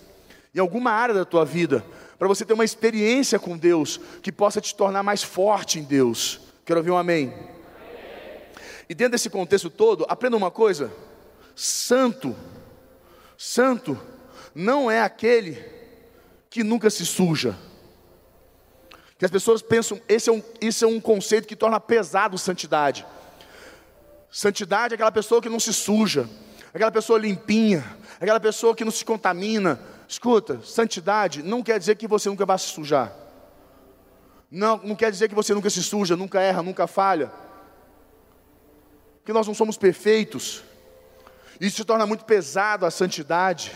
Em 0.55 0.61
alguma 0.61 0.92
área 0.92 1.14
da 1.14 1.27
tua 1.27 1.44
vida, 1.44 1.85
para 2.18 2.29
você 2.29 2.44
ter 2.44 2.55
uma 2.55 2.64
experiência 2.64 3.38
com 3.38 3.57
Deus 3.57 4.00
que 4.22 4.33
possa 4.33 4.61
te 4.61 4.74
tornar 4.74 5.03
mais 5.03 5.22
forte 5.22 5.79
em 5.79 5.83
Deus. 5.83 6.40
Quero 6.64 6.81
ouvir 6.81 6.90
um 6.90 6.96
amém. 6.96 7.33
E 8.88 8.94
dentro 8.94 9.12
desse 9.12 9.31
contexto 9.31 9.70
todo, 9.70 10.05
aprenda 10.09 10.37
uma 10.37 10.50
coisa: 10.50 10.92
santo, 11.55 12.35
santo 13.37 13.98
não 14.55 14.90
é 14.90 15.00
aquele 15.00 15.59
que 16.48 16.62
nunca 16.62 16.90
se 16.90 17.05
suja. 17.05 17.57
Que 19.18 19.24
as 19.24 19.31
pessoas 19.31 19.62
pensam, 19.62 20.00
esse 20.09 20.29
é 20.29 20.33
um, 20.33 20.42
esse 20.61 20.85
é 20.85 20.87
um 20.87 21.00
conceito 21.00 21.48
que 21.48 21.57
torna 21.57 21.81
pesado 21.81 22.37
santidade. 22.37 23.07
Santidade 24.31 24.94
é 24.94 24.96
aquela 24.96 25.12
pessoa 25.12 25.40
que 25.40 25.48
não 25.48 25.61
se 25.61 25.72
suja, 25.72 26.29
aquela 26.72 26.90
pessoa 26.90 27.18
limpinha, 27.18 27.85
aquela 28.20 28.40
pessoa 28.40 28.74
que 28.74 28.85
não 28.85 28.92
se 28.92 29.05
contamina. 29.05 29.81
Escuta, 30.08 30.60
santidade 30.62 31.42
não 31.42 31.62
quer 31.62 31.78
dizer 31.78 31.96
que 31.96 32.06
você 32.06 32.28
nunca 32.28 32.44
vai 32.44 32.58
se 32.58 32.66
sujar. 32.66 33.12
Não, 34.50 34.76
não 34.84 34.94
quer 34.94 35.10
dizer 35.10 35.28
que 35.28 35.34
você 35.34 35.52
nunca 35.52 35.68
se 35.70 35.82
suja, 35.82 36.16
nunca 36.16 36.40
erra, 36.40 36.62
nunca 36.62 36.86
falha. 36.86 37.32
Que 39.24 39.32
nós 39.32 39.46
não 39.46 39.54
somos 39.54 39.76
perfeitos. 39.76 40.62
Isso 41.60 41.76
se 41.76 41.84
torna 41.84 42.06
muito 42.06 42.24
pesado 42.24 42.86
a 42.86 42.90
santidade. 42.90 43.72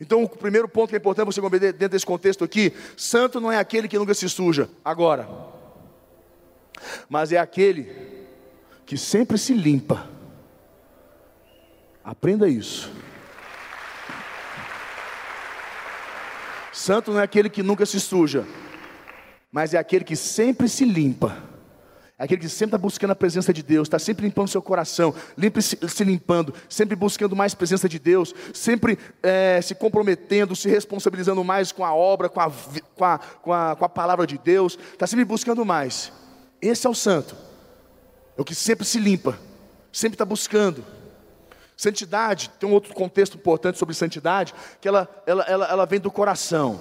Então, 0.00 0.24
o 0.24 0.28
primeiro 0.28 0.68
ponto 0.68 0.88
que 0.88 0.96
é 0.96 0.98
importante 0.98 1.26
você 1.26 1.40
compreender 1.40 1.72
dentro 1.72 1.90
desse 1.90 2.06
contexto 2.06 2.42
aqui: 2.44 2.72
santo 2.96 3.40
não 3.40 3.52
é 3.52 3.58
aquele 3.58 3.88
que 3.88 3.98
nunca 3.98 4.14
se 4.14 4.28
suja, 4.28 4.68
agora, 4.84 5.28
mas 7.08 7.30
é 7.30 7.38
aquele 7.38 7.92
que 8.84 8.96
sempre 8.96 9.38
se 9.38 9.54
limpa. 9.54 10.08
Aprenda 12.02 12.48
isso. 12.48 12.90
Santo 16.72 17.12
não 17.12 17.20
é 17.20 17.24
aquele 17.24 17.50
que 17.50 17.62
nunca 17.62 17.84
se 17.84 18.00
suja, 18.00 18.46
mas 19.50 19.74
é 19.74 19.78
aquele 19.78 20.04
que 20.04 20.16
sempre 20.16 20.68
se 20.68 20.84
limpa, 20.84 21.36
Aquele 22.22 22.40
que 22.40 22.48
sempre 22.48 22.66
está 22.66 22.78
buscando 22.78 23.10
a 23.10 23.16
presença 23.16 23.52
de 23.52 23.64
Deus, 23.64 23.88
está 23.88 23.98
sempre 23.98 24.24
limpando 24.24 24.46
seu 24.46 24.62
coração, 24.62 25.12
se, 25.60 25.88
se, 25.88 26.04
limpando, 26.04 26.54
sempre 26.68 26.94
buscando 26.94 27.34
mais 27.34 27.52
presença 27.52 27.88
de 27.88 27.98
Deus, 27.98 28.32
sempre 28.54 28.96
é, 29.20 29.60
se 29.60 29.74
comprometendo, 29.74 30.54
se 30.54 30.68
responsabilizando 30.68 31.42
mais 31.42 31.72
com 31.72 31.84
a 31.84 31.92
obra, 31.92 32.28
com 32.28 32.38
a, 32.38 32.48
com 32.94 33.04
a, 33.04 33.18
com 33.18 33.52
a, 33.52 33.74
com 33.74 33.84
a 33.84 33.88
palavra 33.88 34.24
de 34.24 34.38
Deus, 34.38 34.78
está 34.92 35.04
sempre 35.04 35.24
buscando 35.24 35.64
mais. 35.64 36.12
Esse 36.60 36.86
é 36.86 36.90
o 36.90 36.94
santo, 36.94 37.34
é 38.38 38.40
o 38.40 38.44
que 38.44 38.54
sempre 38.54 38.86
se 38.86 39.00
limpa, 39.00 39.36
sempre 39.92 40.14
está 40.14 40.24
buscando. 40.24 40.84
Santidade, 41.76 42.50
tem 42.60 42.68
um 42.68 42.72
outro 42.72 42.94
contexto 42.94 43.36
importante 43.36 43.78
sobre 43.78 43.94
santidade, 43.94 44.54
que 44.80 44.86
ela, 44.86 45.08
ela, 45.26 45.42
ela, 45.44 45.66
ela 45.66 45.86
vem 45.86 46.00
do 46.00 46.10
coração. 46.10 46.80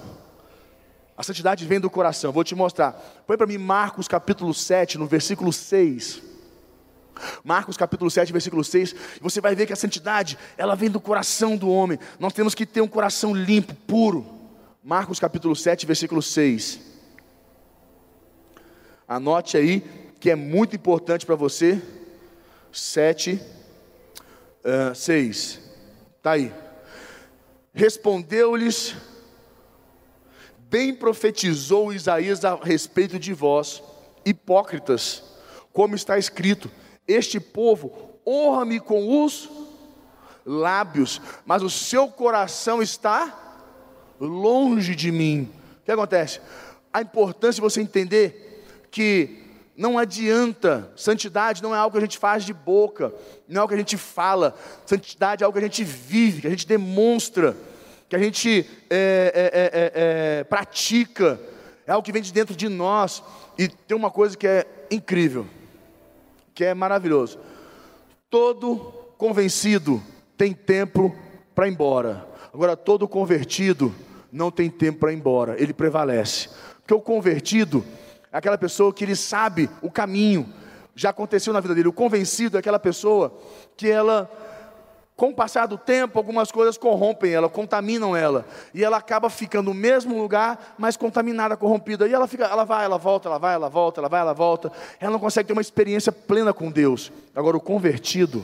A 1.18 1.24
santidade 1.24 1.66
vem 1.66 1.80
do 1.80 1.90
coração. 1.90 2.32
Vou 2.32 2.44
te 2.44 2.56
mostrar. 2.56 2.94
Põe 3.28 3.38
para 3.38 3.48
mim 3.48 3.58
Marcos 3.58 4.08
capítulo 4.08 4.54
7, 4.54 4.98
no 4.98 5.06
versículo 5.06 5.54
6. 5.54 6.22
Marcos 7.44 7.78
capítulo 7.78 8.10
7, 8.10 8.32
versículo 8.32 8.64
6, 8.64 8.96
você 9.22 9.42
vai 9.42 9.54
ver 9.54 9.68
que 9.68 9.74
a 9.74 9.76
santidade, 9.76 10.38
ela 10.58 10.76
vem 10.76 10.90
do 10.90 11.00
coração 11.00 11.56
do 11.56 11.70
homem. 11.70 12.00
Nós 12.20 12.34
temos 12.34 12.56
que 12.56 12.66
ter 12.66 12.82
um 12.82 12.88
coração 12.88 13.36
limpo, 13.36 13.76
puro. 13.88 14.26
Marcos 14.84 15.20
capítulo 15.20 15.56
7, 15.56 15.86
versículo 15.86 16.22
6. 16.22 16.80
Anote 19.08 19.58
aí 19.58 19.82
que 20.20 20.30
é 20.30 20.36
muito 20.36 20.76
importante 20.76 21.26
para 21.26 21.36
você. 21.36 21.82
7, 22.72 23.40
uh, 24.64 24.96
6. 24.96 25.60
Está 26.18 26.32
aí. 26.32 26.54
Respondeu-lhes 27.74 28.96
bem 30.72 30.96
profetizou 30.96 31.92
Isaías 31.92 32.46
a 32.46 32.56
respeito 32.56 33.20
de 33.20 33.34
vós, 33.34 33.84
hipócritas, 34.26 35.22
como 35.74 35.96
está 35.96 36.18
escrito: 36.18 36.72
Este 37.06 37.42
povo 37.42 38.20
honra-me 38.26 38.80
com 38.80 39.24
os 39.24 39.50
lábios, 40.46 41.22
mas 41.46 41.62
o 41.62 41.70
seu 41.70 42.08
coração 42.08 42.82
está 42.82 43.68
longe 44.18 44.96
de 44.96 45.12
mim. 45.12 45.52
O 45.82 45.84
que 45.84 45.92
acontece? 45.92 46.40
A 46.94 47.02
importância 47.02 47.56
de 47.56 47.62
você 47.62 47.82
entender 47.82 48.64
que 48.90 49.41
não 49.82 49.98
adianta, 49.98 50.92
santidade 50.96 51.64
não 51.64 51.76
é 51.76 51.78
algo 51.78 51.94
que 51.94 51.98
a 51.98 52.06
gente 52.06 52.18
faz 52.18 52.46
de 52.46 52.54
boca, 52.54 53.12
não 53.48 53.58
é 53.58 53.62
algo 53.62 53.70
que 53.70 53.76
a 53.76 53.78
gente 53.78 53.98
fala, 53.98 54.56
santidade 54.86 55.44
é 55.44 55.46
algo 55.46 55.58
que 55.58 55.64
a 55.64 55.68
gente 55.68 55.84
vive, 55.84 56.42
que 56.42 56.48
a 56.48 56.52
gente 56.52 56.68
demonstra 56.68 57.56
que 58.12 58.16
a 58.18 58.20
gente 58.20 58.70
é 58.90 59.32
é, 59.34 59.42
é, 59.42 59.62
é, 59.64 59.92
é, 60.40 60.44
pratica, 60.44 61.40
é 61.88 61.94
algo 61.94 62.04
que 62.04 62.12
vem 62.12 62.22
de 62.22 62.34
dentro 62.34 62.54
de 62.54 62.68
nós. 62.68 63.24
E 63.58 63.70
tem 63.70 63.96
uma 63.96 64.12
coisa 64.12 64.36
que 64.36 64.46
é 64.46 64.68
incrível, 64.92 65.48
que 66.54 66.66
é 66.66 66.74
maravilhoso. 66.74 67.40
Todo 68.30 68.94
convencido 69.18 70.04
tem 70.36 70.52
tempo 70.52 71.16
para 71.56 71.70
ir 71.70 71.72
embora. 71.72 72.28
Agora, 72.54 72.76
todo 72.76 73.08
convertido 73.08 73.96
não 74.30 74.52
tem 74.52 74.70
tempo 74.70 75.00
para 75.00 75.14
ir 75.14 75.16
embora, 75.16 75.56
ele 75.58 75.72
prevalece. 75.72 76.50
Porque 76.82 76.94
o 76.94 77.00
convertido 77.00 77.82
aquela 78.32 78.58
pessoa 78.58 78.94
que 78.94 79.04
ele 79.04 79.16
sabe 79.16 79.70
o 79.82 79.92
caminho, 79.92 80.52
já 80.96 81.10
aconteceu 81.10 81.54
na 81.54 81.60
vida 81.60 81.76
dele. 81.76 81.88
O 81.88 81.94
convencido 81.94 82.58
é 82.58 82.60
aquela 82.60 82.80
pessoa 82.80 83.38
que 83.76 83.90
ela 83.90 84.30
com 85.22 85.30
o 85.30 85.36
passar 85.36 85.68
do 85.68 85.78
tempo, 85.78 86.18
algumas 86.18 86.52
coisas 86.52 86.80
corrompem 86.80 87.32
ela, 87.32 87.48
contaminam 87.48 88.16
ela, 88.16 88.44
e 88.74 88.84
ela 88.84 88.98
acaba 88.98 89.30
ficando 89.30 89.68
no 89.68 89.74
mesmo 89.76 90.20
lugar, 90.20 90.74
mas 90.80 90.98
contaminada, 90.98 91.56
corrompida. 91.56 92.08
E 92.08 92.12
ela 92.12 92.28
fica, 92.28 92.46
ela 92.46 92.64
vai, 92.64 92.84
ela 92.86 92.98
volta, 92.98 93.30
ela 93.30 93.38
vai, 93.38 93.54
ela 93.54 93.70
volta, 93.70 94.02
ela 94.02 94.10
vai, 94.10 94.20
ela 94.20 94.34
volta. 94.34 94.72
Ela 95.00 95.12
não 95.12 95.20
consegue 95.20 95.46
ter 95.46 95.54
uma 95.54 95.62
experiência 95.62 96.12
plena 96.12 96.52
com 96.54 96.72
Deus. 96.72 97.12
Agora 97.36 97.56
o 97.56 97.62
convertido, 97.62 98.44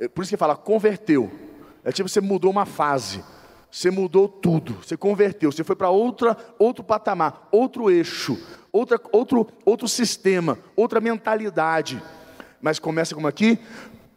é 0.00 0.08
por 0.08 0.22
isso 0.22 0.30
que 0.30 0.38
fala 0.38 0.56
converteu. 0.56 1.30
É 1.84 1.92
tipo 1.92 2.08
você 2.08 2.22
mudou 2.22 2.50
uma 2.50 2.64
fase. 2.64 3.22
Você 3.70 3.90
mudou 3.90 4.26
tudo, 4.26 4.78
você 4.82 4.96
converteu, 4.96 5.52
você 5.52 5.62
foi 5.62 5.76
para 5.76 5.90
outra 5.90 6.34
outro 6.58 6.82
patamar, 6.82 7.46
outro 7.52 7.90
eixo, 7.90 8.38
outra, 8.78 9.00
outro 9.12 9.46
outro 9.64 9.88
sistema, 9.88 10.58
outra 10.76 11.00
mentalidade. 11.00 12.02
Mas 12.60 12.78
começa 12.78 13.14
como 13.14 13.28
aqui, 13.28 13.58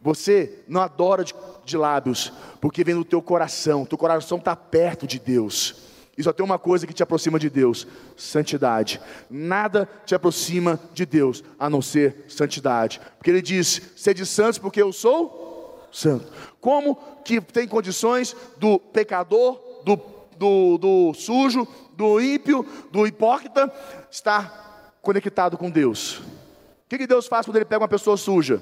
você 0.00 0.62
não 0.66 0.80
adora 0.80 1.24
de, 1.24 1.34
de 1.64 1.76
lábios, 1.76 2.32
porque 2.60 2.82
vem 2.82 2.94
no 2.94 3.04
teu 3.04 3.22
coração. 3.22 3.84
Teu 3.84 3.98
coração 3.98 4.38
está 4.38 4.54
perto 4.56 5.06
de 5.06 5.18
Deus. 5.18 5.90
E 6.16 6.22
só 6.22 6.32
tem 6.32 6.44
uma 6.44 6.58
coisa 6.58 6.86
que 6.86 6.92
te 6.92 7.02
aproxima 7.02 7.38
de 7.38 7.48
Deus: 7.48 7.86
santidade. 8.16 9.00
Nada 9.30 9.88
te 10.04 10.14
aproxima 10.14 10.78
de 10.92 11.06
Deus 11.06 11.42
a 11.58 11.70
não 11.70 11.80
ser 11.80 12.24
santidade. 12.28 13.00
Porque 13.18 13.30
ele 13.30 13.42
diz: 13.42 13.80
sede 13.96 14.26
santos, 14.26 14.58
porque 14.58 14.82
eu 14.82 14.92
sou 14.92 15.88
santo. 15.92 16.26
Como 16.60 16.96
que 17.24 17.40
tem 17.40 17.66
condições 17.68 18.36
do 18.58 18.78
pecador, 18.78 19.58
do, 19.84 19.96
do, 20.36 20.78
do 20.78 21.14
sujo, 21.14 21.66
do 21.94 22.20
ímpio, 22.20 22.66
do 22.90 23.06
hipócrita 23.06 23.72
estar 24.10 24.94
conectado 25.00 25.56
com 25.56 25.70
Deus? 25.70 26.18
O 26.18 26.88
que, 26.88 26.98
que 26.98 27.06
Deus 27.06 27.26
faz 27.26 27.46
quando 27.46 27.56
ele 27.56 27.64
pega 27.64 27.82
uma 27.82 27.88
pessoa 27.88 28.16
suja? 28.16 28.60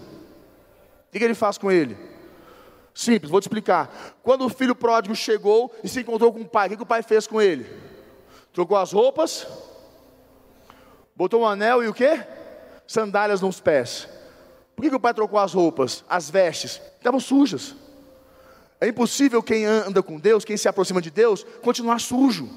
O 1.09 1.11
que 1.11 1.23
ele 1.23 1.35
faz 1.35 1.59
com 1.59 1.71
ele? 1.71 1.97
Simples, 2.95 3.31
vou 3.31 3.41
te 3.41 3.45
explicar. 3.45 4.19
Quando 4.23 4.45
o 4.45 4.49
filho 4.49 4.75
pródigo 4.75 5.15
chegou 5.15 5.75
e 5.83 5.89
se 5.89 6.01
encontrou 6.01 6.33
com 6.33 6.41
o 6.41 6.49
pai, 6.49 6.69
o 6.69 6.77
que 6.77 6.83
o 6.83 6.87
pai 6.87 7.03
fez 7.03 7.27
com 7.27 7.41
ele? 7.41 7.67
Trocou 8.53 8.77
as 8.77 8.93
roupas, 8.93 9.47
botou 11.15 11.43
um 11.43 11.47
anel 11.47 11.83
e 11.83 11.89
o 11.89 11.95
que? 11.95 12.23
Sandálias 12.87 13.41
nos 13.41 13.61
pés. 13.61 14.09
Por 14.75 14.89
que, 14.89 14.97
o 14.97 15.01
pai 15.01 15.13
trocou 15.13 15.39
as 15.39 15.53
roupas, 15.53 16.05
as 16.09 16.31
vestes? 16.31 16.81
Estavam 16.97 17.21
sujas. 17.21 17.75
É 18.81 18.89
impossível 18.89 19.43
quem 19.43 19.67
anda 19.67 20.03
com 20.03 20.19
Deus, 20.19 20.45
quem 20.45 20.57
se 20.57 20.69
aproxima 20.69 21.03
de 21.03 21.11
Deus, 21.11 21.45
continuar 21.63 22.01
sujo. 22.01 22.49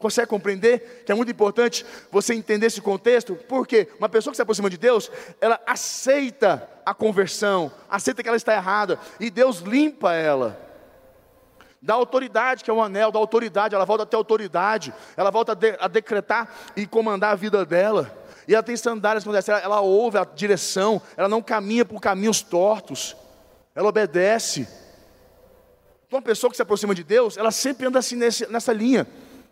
Consegue 0.00 0.28
compreender 0.28 1.02
que 1.04 1.12
é 1.12 1.14
muito 1.14 1.30
importante 1.30 1.84
você 2.10 2.32
entender 2.32 2.66
esse 2.66 2.80
contexto? 2.80 3.36
Porque 3.46 3.86
uma 3.98 4.08
pessoa 4.08 4.32
que 4.32 4.36
se 4.36 4.40
aproxima 4.40 4.70
de 4.70 4.78
Deus, 4.78 5.10
ela 5.38 5.60
aceita 5.66 6.66
a 6.86 6.94
conversão, 6.94 7.70
aceita 7.86 8.22
que 8.22 8.28
ela 8.28 8.36
está 8.36 8.54
errada, 8.54 8.98
e 9.20 9.28
Deus 9.30 9.58
limpa 9.58 10.14
ela. 10.14 10.58
Dá 11.82 11.92
autoridade, 11.92 12.64
que 12.64 12.70
é 12.70 12.72
o 12.72 12.78
um 12.78 12.82
anel, 12.82 13.12
dá 13.12 13.18
autoridade, 13.18 13.74
ela 13.74 13.84
volta 13.84 14.04
a 14.04 14.06
ter 14.06 14.16
autoridade, 14.16 14.94
ela 15.18 15.30
volta 15.30 15.52
a, 15.52 15.54
de, 15.54 15.76
a, 15.78 15.86
decretar 15.86 16.50
e 16.74 16.86
comandar 16.86 17.32
a 17.32 17.36
vida 17.36 17.62
dela. 17.66 18.10
E 18.48 18.54
ela 18.54 18.62
tem 18.62 18.78
sandálias, 18.78 19.26
ela, 19.48 19.58
ela 19.58 19.80
ouve 19.82 20.16
a 20.16 20.24
direção, 20.24 21.00
ela 21.14 21.28
não 21.28 21.42
caminha 21.42 21.84
por 21.84 22.00
caminhos 22.00 22.40
tortos, 22.40 23.14
ela 23.74 23.90
obedece. 23.90 24.66
Então, 26.06 26.18
uma 26.18 26.22
pessoa 26.22 26.50
que 26.50 26.56
se 26.56 26.62
aproxima 26.62 26.94
de 26.94 27.04
Deus, 27.04 27.36
ela 27.36 27.50
sempre 27.50 27.86
anda 27.86 27.98
assim 27.98 28.16
nesse, 28.16 28.50
nessa 28.50 28.72
linha. 28.72 29.06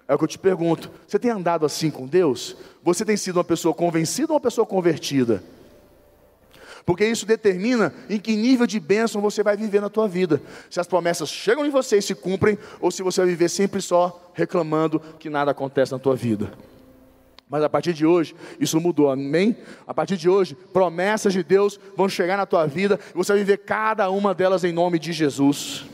É 0.08 0.14
o 0.14 0.18
que 0.18 0.24
eu 0.24 0.28
te 0.28 0.38
pergunto: 0.38 0.90
você 1.06 1.18
tem 1.18 1.30
andado 1.30 1.66
assim 1.66 1.90
com 1.90 2.06
Deus? 2.06 2.56
Você 2.82 3.04
tem 3.04 3.16
sido 3.16 3.36
uma 3.36 3.44
pessoa 3.44 3.74
convencida 3.74 4.32
ou 4.32 4.36
uma 4.36 4.40
pessoa 4.40 4.66
convertida? 4.66 5.44
Porque 6.86 7.04
isso 7.04 7.26
determina 7.26 7.92
em 8.08 8.18
que 8.18 8.34
nível 8.34 8.66
de 8.66 8.80
bênção 8.80 9.20
você 9.20 9.42
vai 9.42 9.58
viver 9.58 9.78
na 9.78 9.90
tua 9.90 10.08
vida. 10.08 10.40
Se 10.70 10.80
as 10.80 10.86
promessas 10.86 11.28
chegam 11.28 11.66
em 11.66 11.70
você 11.70 11.98
e 11.98 12.02
se 12.02 12.14
cumprem, 12.14 12.58
ou 12.80 12.90
se 12.90 13.02
você 13.02 13.20
vai 13.20 13.28
viver 13.28 13.50
sempre 13.50 13.82
só 13.82 14.32
reclamando 14.32 14.98
que 15.18 15.28
nada 15.28 15.50
acontece 15.50 15.92
na 15.92 15.98
tua 15.98 16.16
vida. 16.16 16.50
Mas 17.46 17.62
a 17.62 17.68
partir 17.68 17.92
de 17.92 18.06
hoje, 18.06 18.34
isso 18.58 18.80
mudou, 18.80 19.10
amém? 19.10 19.54
A 19.86 19.92
partir 19.92 20.16
de 20.16 20.30
hoje, 20.30 20.54
promessas 20.72 21.34
de 21.34 21.42
Deus 21.42 21.78
vão 21.94 22.08
chegar 22.08 22.38
na 22.38 22.46
tua 22.46 22.66
vida 22.66 22.98
e 23.14 23.16
você 23.16 23.32
vai 23.32 23.40
viver 23.40 23.58
cada 23.58 24.08
uma 24.10 24.34
delas 24.34 24.64
em 24.64 24.72
nome 24.72 24.98
de 24.98 25.12
Jesus. 25.12 25.84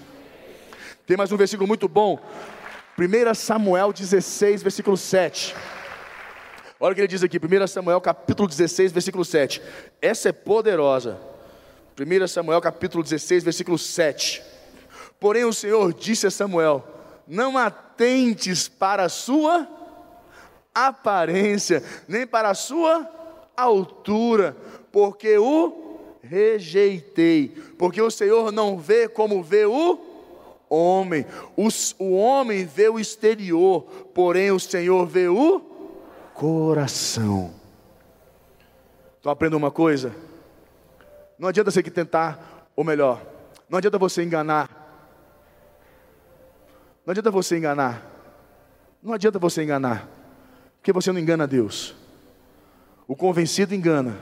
Tem 1.04 1.16
mais 1.16 1.32
um 1.32 1.36
versículo 1.36 1.66
muito 1.66 1.88
bom, 1.88 2.20
1 2.96 3.34
Samuel 3.34 3.92
16, 3.92 4.62
versículo 4.62 4.96
7. 4.96 5.54
Olha 6.78 6.92
o 6.92 6.94
que 6.94 7.00
ele 7.00 7.08
diz 7.08 7.24
aqui, 7.24 7.38
1 7.38 7.66
Samuel 7.66 8.00
capítulo 8.00 8.48
16, 8.48 8.92
versículo 8.92 9.24
7. 9.24 9.60
Essa 10.00 10.28
é 10.28 10.32
poderosa. 10.32 11.18
1 11.98 12.28
Samuel 12.28 12.60
capítulo 12.60 13.02
16, 13.02 13.42
versículo 13.42 13.78
7. 13.78 14.42
Porém 15.18 15.44
o 15.44 15.52
Senhor 15.52 15.92
disse 15.92 16.26
a 16.28 16.30
Samuel: 16.30 16.84
Não 17.26 17.58
atentes 17.58 18.68
para 18.68 19.04
a 19.04 19.08
sua 19.08 19.68
aparência, 20.72 21.82
nem 22.06 22.24
para 22.24 22.50
a 22.50 22.54
sua 22.54 23.08
altura, 23.56 24.56
porque 24.92 25.36
o 25.36 26.18
rejeitei. 26.22 27.48
Porque 27.76 28.00
o 28.00 28.10
Senhor 28.10 28.52
não 28.52 28.78
vê 28.78 29.08
como 29.08 29.42
vê 29.42 29.64
o 29.64 30.13
homem. 30.68 31.26
o 31.98 32.14
homem 32.14 32.64
vê 32.64 32.88
o 32.88 32.98
exterior, 32.98 33.82
porém 34.14 34.50
o 34.50 34.60
Senhor 34.60 35.06
vê 35.06 35.28
o 35.28 35.60
coração. 36.34 37.52
Então 39.20 39.30
aprenda 39.30 39.56
uma 39.56 39.70
coisa: 39.70 40.14
não 41.38 41.48
adianta 41.48 41.70
você 41.70 41.82
que 41.82 41.90
tentar, 41.90 42.68
ou 42.76 42.84
melhor, 42.84 43.22
não 43.68 43.78
adianta 43.78 43.98
você 43.98 44.22
enganar. 44.22 44.82
Não 47.06 47.12
adianta 47.12 47.30
você 47.30 47.56
enganar. 47.56 48.10
Não 49.02 49.12
adianta 49.12 49.38
você 49.38 49.62
enganar, 49.62 50.08
porque 50.76 50.90
você 50.90 51.12
não 51.12 51.20
engana 51.20 51.46
Deus. 51.46 51.94
O 53.06 53.14
convencido 53.14 53.74
engana, 53.74 54.16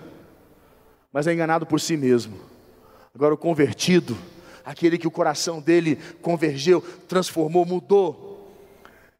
mas 1.12 1.28
é 1.28 1.32
enganado 1.32 1.64
por 1.64 1.80
si 1.80 1.96
mesmo. 1.96 2.36
Agora, 3.14 3.32
o 3.32 3.38
convertido, 3.38 4.16
aquele 4.64 4.98
que 4.98 5.06
o 5.06 5.10
coração 5.10 5.60
dele 5.60 5.98
convergeu, 6.20 6.80
transformou, 7.08 7.64
mudou, 7.64 8.32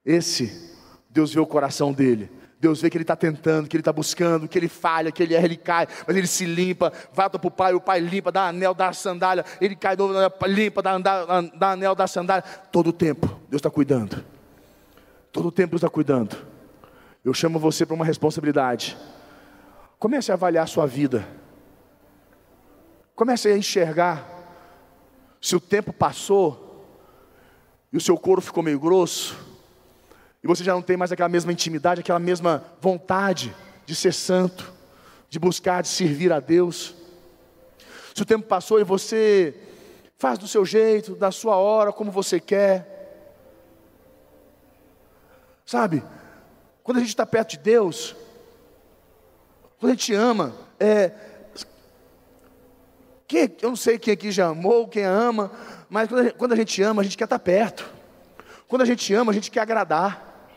esse, 0.04 0.72
Deus 1.08 1.32
vê 1.32 1.40
o 1.40 1.46
coração 1.46 1.92
dele. 1.92 2.30
Deus 2.58 2.80
vê 2.80 2.88
que 2.88 2.96
ele 2.96 3.02
está 3.02 3.16
tentando, 3.16 3.68
que 3.68 3.76
ele 3.76 3.80
está 3.80 3.92
buscando, 3.92 4.46
que 4.46 4.56
ele 4.56 4.68
falha, 4.68 5.10
que 5.10 5.20
ele 5.20 5.34
erra, 5.34 5.46
ele 5.46 5.56
cai, 5.56 5.88
mas 6.06 6.16
ele 6.16 6.28
se 6.28 6.44
limpa, 6.44 6.92
volta 7.12 7.36
para 7.36 7.48
o 7.48 7.50
pai, 7.50 7.74
o 7.74 7.80
pai 7.80 7.98
limpa, 7.98 8.30
dá 8.30 8.48
anel, 8.48 8.72
dá 8.72 8.92
sandália, 8.92 9.44
ele 9.60 9.74
cai, 9.74 9.96
novo, 9.96 10.14
limpa, 10.46 10.80
dá, 10.80 10.96
dá, 10.96 11.40
dá 11.40 11.70
anel, 11.72 11.94
dá 11.96 12.06
sandália. 12.06 12.44
Todo 12.70 12.90
o 12.90 12.92
tempo, 12.92 13.26
Deus 13.50 13.58
está 13.58 13.68
cuidando. 13.68 14.24
Todo 15.32 15.48
o 15.48 15.52
tempo 15.52 15.70
Deus 15.70 15.80
está 15.80 15.90
cuidando. 15.90 16.36
Eu 17.24 17.34
chamo 17.34 17.58
você 17.58 17.84
para 17.84 17.94
uma 17.94 18.04
responsabilidade. 18.04 18.96
Comece 19.98 20.30
a 20.30 20.34
avaliar 20.34 20.62
a 20.62 20.68
sua 20.68 20.86
vida. 20.86 21.26
Comece 23.14 23.48
a 23.48 23.56
enxergar 23.56 24.31
se 25.42 25.56
o 25.56 25.60
tempo 25.60 25.92
passou 25.92 26.86
e 27.92 27.96
o 27.96 28.00
seu 28.00 28.16
couro 28.16 28.40
ficou 28.40 28.62
meio 28.62 28.78
grosso, 28.78 29.36
e 30.42 30.46
você 30.46 30.62
já 30.62 30.72
não 30.72 30.80
tem 30.80 30.96
mais 30.96 31.10
aquela 31.10 31.28
mesma 31.28 31.52
intimidade, 31.52 32.00
aquela 32.00 32.20
mesma 32.20 32.64
vontade 32.80 33.54
de 33.84 33.94
ser 33.94 34.14
santo, 34.14 34.72
de 35.28 35.40
buscar, 35.40 35.82
de 35.82 35.88
servir 35.88 36.32
a 36.32 36.38
Deus. 36.38 36.94
Se 38.14 38.22
o 38.22 38.24
tempo 38.24 38.46
passou 38.46 38.80
e 38.80 38.84
você 38.84 39.54
faz 40.16 40.38
do 40.38 40.46
seu 40.46 40.64
jeito, 40.64 41.16
da 41.16 41.32
sua 41.32 41.56
hora, 41.56 41.92
como 41.92 42.12
você 42.12 42.38
quer. 42.38 42.88
Sabe, 45.66 46.04
quando 46.84 46.98
a 46.98 47.00
gente 47.00 47.10
está 47.10 47.26
perto 47.26 47.50
de 47.50 47.58
Deus, 47.58 48.14
quando 49.78 49.90
a 49.90 49.94
gente 49.94 50.14
ama, 50.14 50.54
é, 50.78 51.31
quem, 53.32 53.50
eu 53.62 53.70
não 53.70 53.76
sei 53.76 53.98
quem 53.98 54.12
aqui 54.12 54.30
já 54.30 54.48
amou, 54.48 54.86
quem 54.86 55.04
ama, 55.04 55.50
mas 55.88 56.06
quando 56.06 56.20
a, 56.20 56.24
gente, 56.24 56.34
quando 56.34 56.52
a 56.52 56.56
gente 56.56 56.82
ama, 56.82 57.00
a 57.00 57.04
gente 57.04 57.16
quer 57.16 57.24
estar 57.24 57.38
perto. 57.38 57.90
Quando 58.68 58.82
a 58.82 58.84
gente 58.84 59.14
ama, 59.14 59.32
a 59.32 59.34
gente 59.34 59.50
quer 59.50 59.60
agradar. 59.60 60.50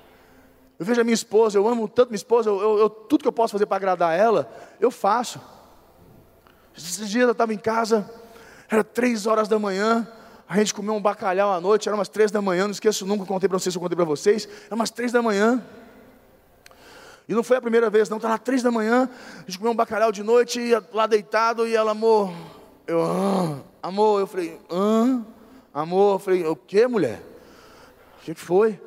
Eu 0.77 0.85
vejo 0.85 0.99
a 0.99 1.03
minha 1.05 1.13
esposa, 1.13 1.57
eu 1.57 1.65
amo 1.69 1.87
tanto 1.87 2.09
minha 2.09 2.17
esposa, 2.17 2.49
eu, 2.49 2.59
eu, 2.59 2.79
eu 2.79 2.89
tudo 2.89 3.21
que 3.21 3.27
eu 3.29 3.31
posso 3.31 3.53
fazer 3.53 3.65
para 3.65 3.77
agradar 3.77 4.19
ela, 4.19 4.51
eu 4.77 4.91
faço. 4.91 5.39
Esses 6.77 7.09
dias 7.09 7.23
eu 7.23 7.31
estava 7.31 7.53
em 7.53 7.57
casa, 7.57 8.11
era 8.69 8.83
três 8.83 9.25
horas 9.25 9.47
da 9.47 9.57
manhã, 9.57 10.05
a 10.45 10.57
gente 10.57 10.73
comeu 10.73 10.93
um 10.93 11.01
bacalhau 11.01 11.53
à 11.53 11.61
noite, 11.61 11.87
era 11.87 11.95
umas 11.95 12.09
três 12.09 12.29
da 12.29 12.41
manhã, 12.41 12.65
não 12.65 12.71
esqueço 12.71 13.05
nunca, 13.05 13.25
contei 13.25 13.47
para 13.47 13.57
vocês, 13.57 13.73
eu 13.73 13.79
contei 13.79 13.95
para 13.95 14.03
vocês, 14.03 14.49
era 14.65 14.75
umas 14.75 14.91
três 14.91 15.13
da 15.13 15.21
manhã. 15.21 15.63
E 17.25 17.33
não 17.33 17.41
foi 17.41 17.55
a 17.55 17.61
primeira 17.61 17.89
vez, 17.89 18.09
não, 18.09 18.17
estava 18.17 18.33
lá 18.33 18.37
três 18.37 18.61
da 18.61 18.69
manhã, 18.69 19.09
a 19.37 19.49
gente 19.49 19.57
comeu 19.57 19.71
um 19.71 19.75
bacalhau 19.75 20.11
de 20.11 20.23
noite, 20.23 20.59
lá 20.91 21.07
deitado, 21.07 21.65
e 21.65 21.73
ela, 21.73 21.91
amor, 21.91 22.33
eu, 22.87 23.03
ah, 23.03 23.59
amor, 23.81 24.19
eu 24.19 24.27
falei, 24.27 24.59
ah, 24.69 25.21
amor, 25.73 26.15
eu 26.15 26.19
falei, 26.19 26.45
o 26.45 26.55
que 26.55 26.87
mulher? 26.87 27.21
O 28.19 28.25
que 28.25 28.33
foi? 28.35 28.79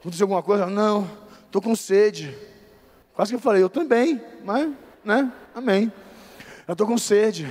Aconteceu 0.00 0.24
alguma 0.24 0.42
coisa? 0.42 0.66
Não, 0.66 1.08
estou 1.44 1.60
com 1.60 1.74
sede. 1.74 2.36
Quase 3.14 3.32
que 3.32 3.36
eu 3.36 3.40
falei, 3.40 3.62
eu 3.62 3.68
também, 3.68 4.20
mas, 4.44 4.70
né? 5.04 5.32
Amém. 5.54 5.92
Eu 6.66 6.72
estou 6.72 6.86
com 6.86 6.96
sede. 6.96 7.48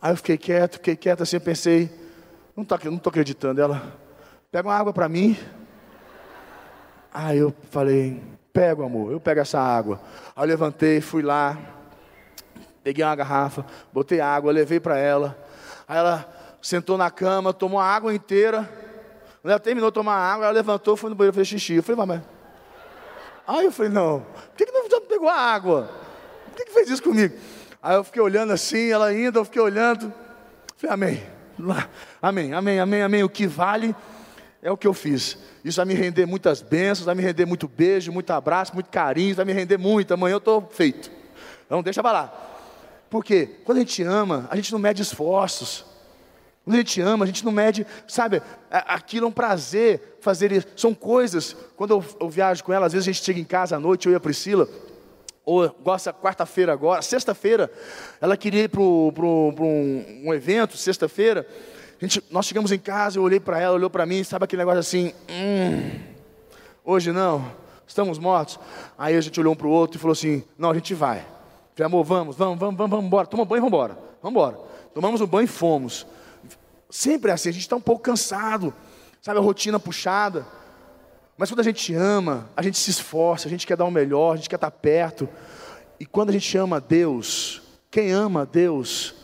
Aí 0.00 0.12
eu 0.12 0.16
fiquei 0.16 0.38
quieto, 0.38 0.74
fiquei 0.74 0.96
quieto 0.96 1.22
assim, 1.22 1.36
eu 1.36 1.40
pensei, 1.40 1.90
não 2.56 2.62
estou 2.62 2.78
não 2.84 2.98
tô 2.98 3.10
acreditando. 3.10 3.60
Ela, 3.60 3.82
pega 4.50 4.68
uma 4.68 4.74
água 4.74 4.92
para 4.92 5.08
mim. 5.08 5.36
Aí 7.12 7.38
eu 7.38 7.54
falei, 7.70 8.22
pego 8.52 8.84
amor, 8.84 9.12
eu 9.12 9.20
pego 9.20 9.40
essa 9.40 9.60
água. 9.60 10.00
Aí 10.34 10.44
eu 10.44 10.48
levantei, 10.48 11.00
fui 11.00 11.22
lá, 11.22 11.75
peguei 12.86 13.04
uma 13.04 13.16
garrafa, 13.16 13.66
botei 13.92 14.20
água, 14.20 14.52
levei 14.52 14.78
para 14.78 14.96
ela. 14.96 15.36
Aí 15.88 15.98
ela 15.98 16.32
sentou 16.62 16.96
na 16.96 17.10
cama, 17.10 17.52
tomou 17.52 17.80
a 17.80 17.84
água 17.84 18.14
inteira. 18.14 18.62
Quando 19.42 19.50
ela 19.50 19.58
terminou 19.58 19.90
de 19.90 19.94
tomar 19.94 20.14
água, 20.14 20.44
ela 20.44 20.54
levantou, 20.54 20.96
foi 20.96 21.10
no 21.10 21.16
banheiro, 21.16 21.34
fez 21.34 21.48
xixi. 21.48 21.74
Eu 21.74 21.82
falei, 21.82 22.06
mas. 22.06 22.22
Aí 23.44 23.64
eu 23.64 23.72
falei, 23.72 23.90
não, 23.90 24.20
por 24.20 24.56
que, 24.56 24.66
que 24.66 24.70
não 24.70 25.00
pegou 25.00 25.28
a 25.28 25.34
água? 25.34 25.90
Por 26.44 26.54
que, 26.54 26.66
que 26.66 26.72
fez 26.72 26.88
isso 26.88 27.02
comigo? 27.02 27.36
Aí 27.82 27.96
eu 27.96 28.04
fiquei 28.04 28.22
olhando 28.22 28.52
assim, 28.52 28.88
ela 28.88 29.12
indo, 29.12 29.40
eu 29.40 29.44
fiquei 29.44 29.60
olhando. 29.60 30.14
Falei, 30.76 30.94
amém. 30.94 31.22
Amém, 32.22 32.54
amém, 32.54 32.78
amém, 32.78 33.02
amém. 33.02 33.24
O 33.24 33.28
que 33.28 33.48
vale 33.48 33.96
é 34.62 34.70
o 34.70 34.76
que 34.76 34.86
eu 34.86 34.94
fiz. 34.94 35.38
Isso 35.64 35.78
vai 35.78 35.86
me 35.86 35.94
render 35.94 36.24
muitas 36.24 36.62
bênçãos, 36.62 37.06
vai 37.06 37.16
me 37.16 37.22
render 37.22 37.46
muito 37.46 37.66
beijo, 37.66 38.12
muito 38.12 38.30
abraço, 38.30 38.74
muito 38.74 38.90
carinho, 38.90 39.34
vai 39.34 39.44
me 39.44 39.52
render 39.52 39.76
muito. 39.76 40.14
Amanhã 40.14 40.34
eu 40.34 40.38
estou 40.38 40.68
feito. 40.70 41.10
Então 41.66 41.82
deixa 41.82 42.00
para 42.00 42.12
lá. 42.12 42.55
Porque 43.08 43.46
quando 43.64 43.78
a 43.78 43.80
gente 43.80 44.02
ama, 44.02 44.46
a 44.50 44.56
gente 44.56 44.72
não 44.72 44.78
mede 44.78 45.02
esforços. 45.02 45.84
Quando 46.64 46.74
a 46.74 46.78
gente 46.78 47.00
ama, 47.00 47.24
a 47.24 47.26
gente 47.26 47.44
não 47.44 47.52
mede, 47.52 47.86
sabe, 48.08 48.42
aquilo 48.68 49.26
é 49.26 49.28
um 49.28 49.32
prazer 49.32 50.18
fazer 50.20 50.50
isso. 50.50 50.66
São 50.76 50.92
coisas, 50.92 51.54
quando 51.76 51.92
eu, 51.92 52.04
eu 52.20 52.28
viajo 52.28 52.64
com 52.64 52.72
ela, 52.72 52.86
às 52.86 52.92
vezes 52.92 53.06
a 53.06 53.12
gente 53.12 53.24
chega 53.24 53.38
em 53.38 53.44
casa 53.44 53.76
à 53.76 53.80
noite, 53.80 54.06
eu 54.06 54.12
e 54.12 54.16
a 54.16 54.20
Priscila, 54.20 54.68
ou 55.44 55.68
gosta 55.80 56.12
quarta-feira 56.12 56.72
agora, 56.72 57.00
sexta-feira, 57.02 57.70
ela 58.20 58.36
queria 58.36 58.64
ir 58.64 58.68
para 58.68 58.80
um, 58.82 60.24
um, 60.24 60.34
evento, 60.34 60.76
sexta-feira, 60.76 61.46
nós 62.32 62.46
chegamos 62.46 62.72
em 62.72 62.78
casa, 62.80 63.16
eu 63.16 63.22
olhei 63.22 63.38
para 63.38 63.60
ela, 63.60 63.76
olhou 63.76 63.88
para 63.88 64.04
mim, 64.04 64.24
sabe 64.24 64.44
aquele 64.44 64.62
negócio 64.62 64.80
assim, 64.80 65.14
hum, 65.30 66.00
hoje 66.84 67.12
não, 67.12 67.48
estamos 67.86 68.18
mortos. 68.18 68.58
Aí 68.98 69.14
a 69.16 69.20
gente 69.20 69.38
olhou 69.38 69.52
um 69.52 69.56
para 69.56 69.68
o 69.68 69.70
outro 69.70 69.98
e 69.98 70.00
falou 70.00 70.12
assim, 70.12 70.42
não, 70.58 70.72
a 70.72 70.74
gente 70.74 70.92
vai. 70.94 71.24
Falei, 71.76 71.88
amor, 71.88 72.04
vamos, 72.04 72.36
vamos, 72.36 72.58
vamos, 72.58 72.74
vamos, 72.74 72.90
vamos 72.90 73.06
embora, 73.06 73.26
toma 73.26 73.44
banho 73.44 73.58
e 73.58 73.60
vamos 73.60 73.68
embora, 73.68 73.98
vamos 74.22 74.34
embora. 74.34 74.58
Tomamos 74.94 75.20
um 75.20 75.26
banho 75.26 75.44
e 75.44 75.46
fomos. 75.46 76.06
Sempre 76.88 77.30
é 77.30 77.34
assim, 77.34 77.50
a 77.50 77.52
gente 77.52 77.60
está 77.62 77.76
um 77.76 77.80
pouco 77.82 78.02
cansado, 78.02 78.72
sabe, 79.20 79.38
a 79.38 79.42
rotina 79.42 79.78
puxada. 79.78 80.46
Mas 81.36 81.50
quando 81.50 81.60
a 81.60 81.64
gente 81.64 81.92
ama, 81.92 82.48
a 82.56 82.62
gente 82.62 82.78
se 82.78 82.90
esforça, 82.90 83.46
a 83.46 83.50
gente 83.50 83.66
quer 83.66 83.76
dar 83.76 83.84
o 83.84 83.90
melhor, 83.90 84.32
a 84.32 84.36
gente 84.36 84.48
quer 84.48 84.54
estar 84.54 84.70
perto. 84.70 85.28
E 86.00 86.06
quando 86.06 86.30
a 86.30 86.32
gente 86.32 86.56
ama 86.56 86.80
Deus, 86.80 87.60
quem 87.90 88.10
ama 88.10 88.46
Deus, 88.46 89.14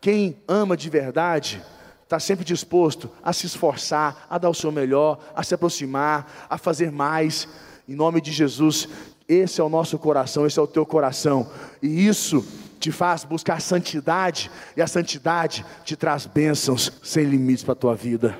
quem 0.00 0.42
ama 0.48 0.78
de 0.78 0.88
verdade, 0.88 1.62
está 2.04 2.18
sempre 2.18 2.42
disposto 2.42 3.10
a 3.22 3.34
se 3.34 3.44
esforçar, 3.44 4.26
a 4.30 4.38
dar 4.38 4.48
o 4.48 4.54
seu 4.54 4.72
melhor, 4.72 5.18
a 5.36 5.42
se 5.42 5.54
aproximar, 5.54 6.46
a 6.48 6.56
fazer 6.56 6.90
mais. 6.90 7.46
Em 7.86 7.94
nome 7.94 8.20
de 8.20 8.32
Jesus, 8.32 8.88
esse 9.28 9.60
é 9.60 9.64
o 9.64 9.68
nosso 9.68 9.98
coração, 9.98 10.46
esse 10.46 10.58
é 10.58 10.62
o 10.62 10.66
teu 10.66 10.86
coração. 10.86 11.50
E 11.82 12.06
isso 12.06 12.46
te 12.80 12.90
faz 12.90 13.24
buscar 13.24 13.60
santidade, 13.60 14.50
e 14.76 14.80
a 14.80 14.86
santidade 14.86 15.66
te 15.84 15.96
traz 15.96 16.24
bênçãos 16.24 16.92
sem 17.02 17.24
limites 17.24 17.62
para 17.62 17.72
a 17.72 17.76
tua 17.76 17.94
vida. 17.94 18.38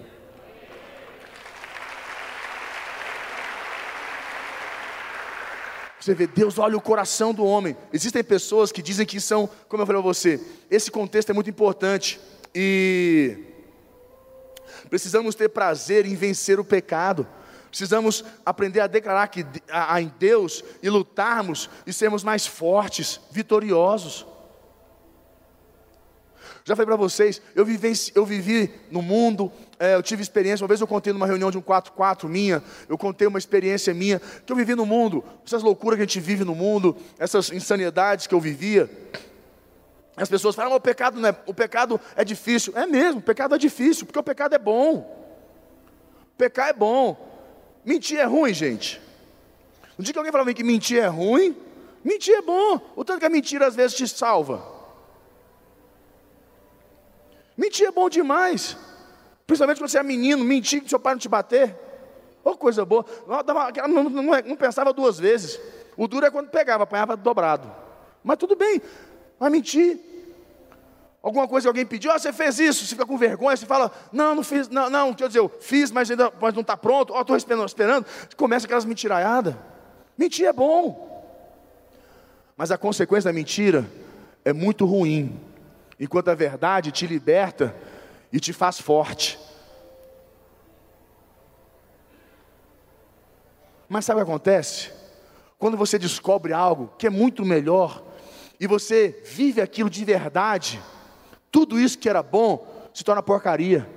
Você 6.01 6.15
vê, 6.15 6.27
Deus 6.27 6.59
olha 6.59 6.75
o 6.75 6.81
coração 6.81 7.35
do 7.35 7.45
homem. 7.45 7.77
Existem 7.93 8.25
pessoas 8.25 8.73
que 8.73 8.81
dizem 8.81 9.05
que 9.05 9.21
são, 9.21 9.47
como 9.69 9.83
eu 9.83 9.87
falei 9.87 10.01
para 10.01 10.11
você, 10.11 10.41
esse 10.71 10.91
contexto 10.91 11.29
é 11.29 11.35
muito 11.35 11.51
importante. 11.51 12.19
E 12.55 13.37
precisamos 14.89 15.35
ter 15.35 15.51
prazer 15.51 16.07
em 16.07 16.15
vencer 16.15 16.59
o 16.59 16.65
pecado. 16.65 17.27
Precisamos 17.69 18.25
aprender 18.45 18.81
a 18.81 18.87
declarar 18.87 19.29
que 19.29 19.45
a, 19.71 20.01
em 20.01 20.13
Deus 20.19 20.65
e 20.83 20.89
lutarmos 20.89 21.69
e 21.87 21.93
sermos 21.93 22.25
mais 22.25 22.47
fortes, 22.47 23.21
vitoriosos. 23.31 24.27
Já 26.65 26.77
falei 26.77 26.87
para 26.87 26.97
vocês, 26.97 27.41
eu 27.55 27.65
vivi, 27.65 27.93
eu 28.15 28.27
vivi 28.27 28.71
no 28.91 29.01
mundo, 29.01 29.51
é, 29.79 29.95
eu 29.95 30.03
tive 30.03 30.23
experiência, 30.23 30.63
uma 30.63 30.69
vez 30.69 30.81
eu 30.81 30.87
contei 30.87 31.13
numa 31.13 31.27
reunião 31.27 31.51
de 31.51 31.57
um 31.57 31.63
4-4 31.63 32.29
minha, 32.29 32.63
eu 32.89 32.99
contei 32.99 33.27
uma 33.27 33.39
experiência 33.39 33.95
minha, 33.95 34.21
que 34.45 34.53
eu 34.53 34.57
vivi 34.57 34.75
no 34.75 34.85
mundo, 34.85 35.25
essas 35.47 35.63
loucuras 35.63 35.97
que 35.97 36.03
a 36.03 36.07
gente 36.07 36.21
vive 36.21 36.45
no 36.45 36.55
mundo, 36.55 36.97
essas 37.19 37.51
insanidades 37.51 38.27
que 38.27 38.35
eu 38.35 38.41
vivia. 38.41 38.91
As 40.15 40.29
pessoas 40.29 40.55
falam, 40.55 40.75
o 40.75 40.81
pecado, 40.81 41.19
não 41.19 41.29
é, 41.29 41.37
o 41.47 41.55
pecado 41.55 42.01
é 42.17 42.25
difícil. 42.25 42.73
É 42.77 42.87
mesmo, 42.87 43.21
o 43.21 43.23
pecado 43.23 43.55
é 43.55 43.59
difícil, 43.59 44.05
porque 44.05 44.19
o 44.19 44.23
pecado 44.23 44.55
é 44.55 44.59
bom. 44.59 45.17
Pecar 46.37 46.69
é 46.69 46.73
bom. 46.73 47.28
Mentir 47.85 48.19
é 48.19 48.25
ruim, 48.25 48.53
gente. 48.53 49.01
No 49.97 50.05
dia 50.05 50.13
que 50.13 50.19
alguém 50.19 50.33
fala 50.33 50.53
que 50.55 50.63
mentir 50.63 50.99
é 51.03 51.07
ruim, 51.07 51.57
mentir 52.05 52.35
é 52.35 52.43
bom. 52.43 52.81
O 52.95 53.05
tanto 53.05 53.21
que 53.21 53.27
a 53.27 53.31
mentira 53.31 53.67
às 53.67 53.75
vezes 53.75 53.97
te 53.97 54.07
salva. 54.07 54.63
Mentir 57.57 57.87
é 57.87 57.91
bom 57.91 58.09
demais. 58.09 58.77
Principalmente 59.47 59.79
quando 59.79 59.91
você 59.91 59.99
é 59.99 60.03
menino, 60.03 60.45
mentir 60.45 60.83
que 60.83 60.89
seu 60.89 61.01
pai 61.01 61.15
não 61.15 61.19
te 61.19 61.29
bater. 61.29 61.75
Ô 62.45 62.51
oh, 62.51 62.57
coisa 62.57 62.85
boa. 62.85 63.05
Não, 63.27 63.89
não, 63.89 64.11
não, 64.11 64.23
não, 64.43 64.57
pensava 64.57 64.93
duas 64.93 65.19
vezes. 65.19 65.59
O 65.97 66.07
duro 66.07 66.27
é 66.27 66.31
quando 66.31 66.49
pegava, 66.51 66.85
apanhava 66.85 67.17
dobrado. 67.17 67.69
Mas 68.23 68.37
tudo 68.37 68.55
bem, 68.55 68.81
vai 69.41 69.51
mentir. 69.51 69.99
Alguma 71.23 71.49
coisa 71.49 71.65
que 71.65 71.69
alguém 71.69 71.85
pediu, 71.85 72.13
oh, 72.15 72.19
você 72.19 72.33
fez 72.33 72.59
isso, 72.61 72.85
você 72.85 72.95
fica 72.95 73.05
com 73.05 73.19
vergonha, 73.19 73.57
você 73.57 73.67
fala, 73.67 73.91
não, 74.13 74.37
não 74.37 74.45
fiz, 74.45 74.69
não, 74.69 74.89
não, 74.89 75.13
quer 75.13 75.27
dizer, 75.27 75.41
eu 75.41 75.49
fiz, 75.61 75.91
mas 75.91 76.11
ainda 76.11 76.33
mas 76.41 76.55
não 76.55 76.61
está 76.61 76.77
pronto, 76.77 77.13
ó, 77.13 77.19
oh, 77.19 77.21
estou 77.23 77.37
esperando, 77.37 77.67
esperando. 77.67 78.07
Começa 78.37 78.67
aquelas 78.67 78.85
mentiraiadas. 78.85 79.55
Mentir 80.17 80.47
é 80.47 80.53
bom. 80.53 81.07
Mas 82.57 82.71
a 82.71 82.79
consequência 82.79 83.31
da 83.31 83.35
mentira 83.35 83.89
é 84.45 84.53
muito 84.53 84.87
ruim, 84.87 85.39
enquanto 85.99 86.29
a 86.29 86.35
verdade 86.35 86.93
te 86.93 87.07
liberta 87.07 87.75
e 88.33 88.39
te 88.39 88.53
faz 88.53 88.81
forte. 88.81 89.39
Mas 93.89 94.05
sabe 94.05 94.21
o 94.21 94.25
que 94.25 94.31
acontece? 94.31 94.93
Quando 95.59 95.77
você 95.77 95.99
descobre 95.99 96.53
algo 96.53 96.93
que 96.99 97.07
é 97.07 97.11
muito 97.11 97.45
melhor 97.45 98.05
e 98.61 98.67
você 98.67 99.23
vive 99.25 99.61
aquilo 99.61 99.89
de 99.89 100.05
verdade, 100.05 100.81
tudo 101.51 101.79
isso 101.79 101.99
que 101.99 102.09
era 102.09 102.23
bom 102.23 102.67
se 102.93 103.05
torna 103.05 103.23
porcaria. 103.23 103.89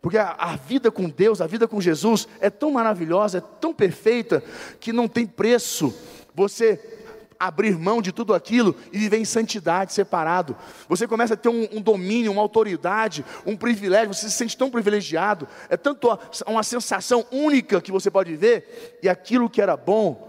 Porque 0.00 0.18
a, 0.18 0.32
a, 0.38 0.56
vida 0.56 0.90
com 0.90 1.08
Deus, 1.08 1.40
a 1.40 1.46
vida 1.46 1.66
com 1.66 1.80
Jesus 1.80 2.28
é 2.40 2.48
tão 2.48 2.70
maravilhosa, 2.70 3.38
é 3.38 3.42
tão 3.60 3.74
perfeita, 3.74 4.42
que 4.78 4.92
não 4.92 5.08
tem 5.08 5.26
preço 5.26 5.94
você 6.34 6.98
abrir 7.38 7.78
mão 7.78 8.02
de 8.02 8.10
tudo 8.10 8.34
aquilo 8.34 8.74
e 8.92 8.98
viver 8.98 9.18
em 9.18 9.24
santidade, 9.24 9.92
separado. 9.92 10.56
Você 10.88 11.06
começa 11.06 11.34
a 11.34 11.36
ter 11.36 11.48
um, 11.48 11.68
um 11.72 11.80
domínio, 11.80 12.32
uma 12.32 12.42
autoridade, 12.42 13.24
um 13.46 13.56
privilégio, 13.56 14.12
você 14.12 14.28
se 14.28 14.36
sente 14.36 14.56
tão 14.56 14.70
privilegiado, 14.70 15.46
é 15.68 15.76
tanto 15.76 16.18
uma 16.46 16.62
sensação 16.62 17.24
única 17.30 17.80
que 17.80 17.92
você 17.92 18.10
pode 18.10 18.30
viver, 18.30 18.98
e 19.02 19.08
aquilo 19.08 19.48
que 19.48 19.62
era 19.62 19.76
bom, 19.76 20.26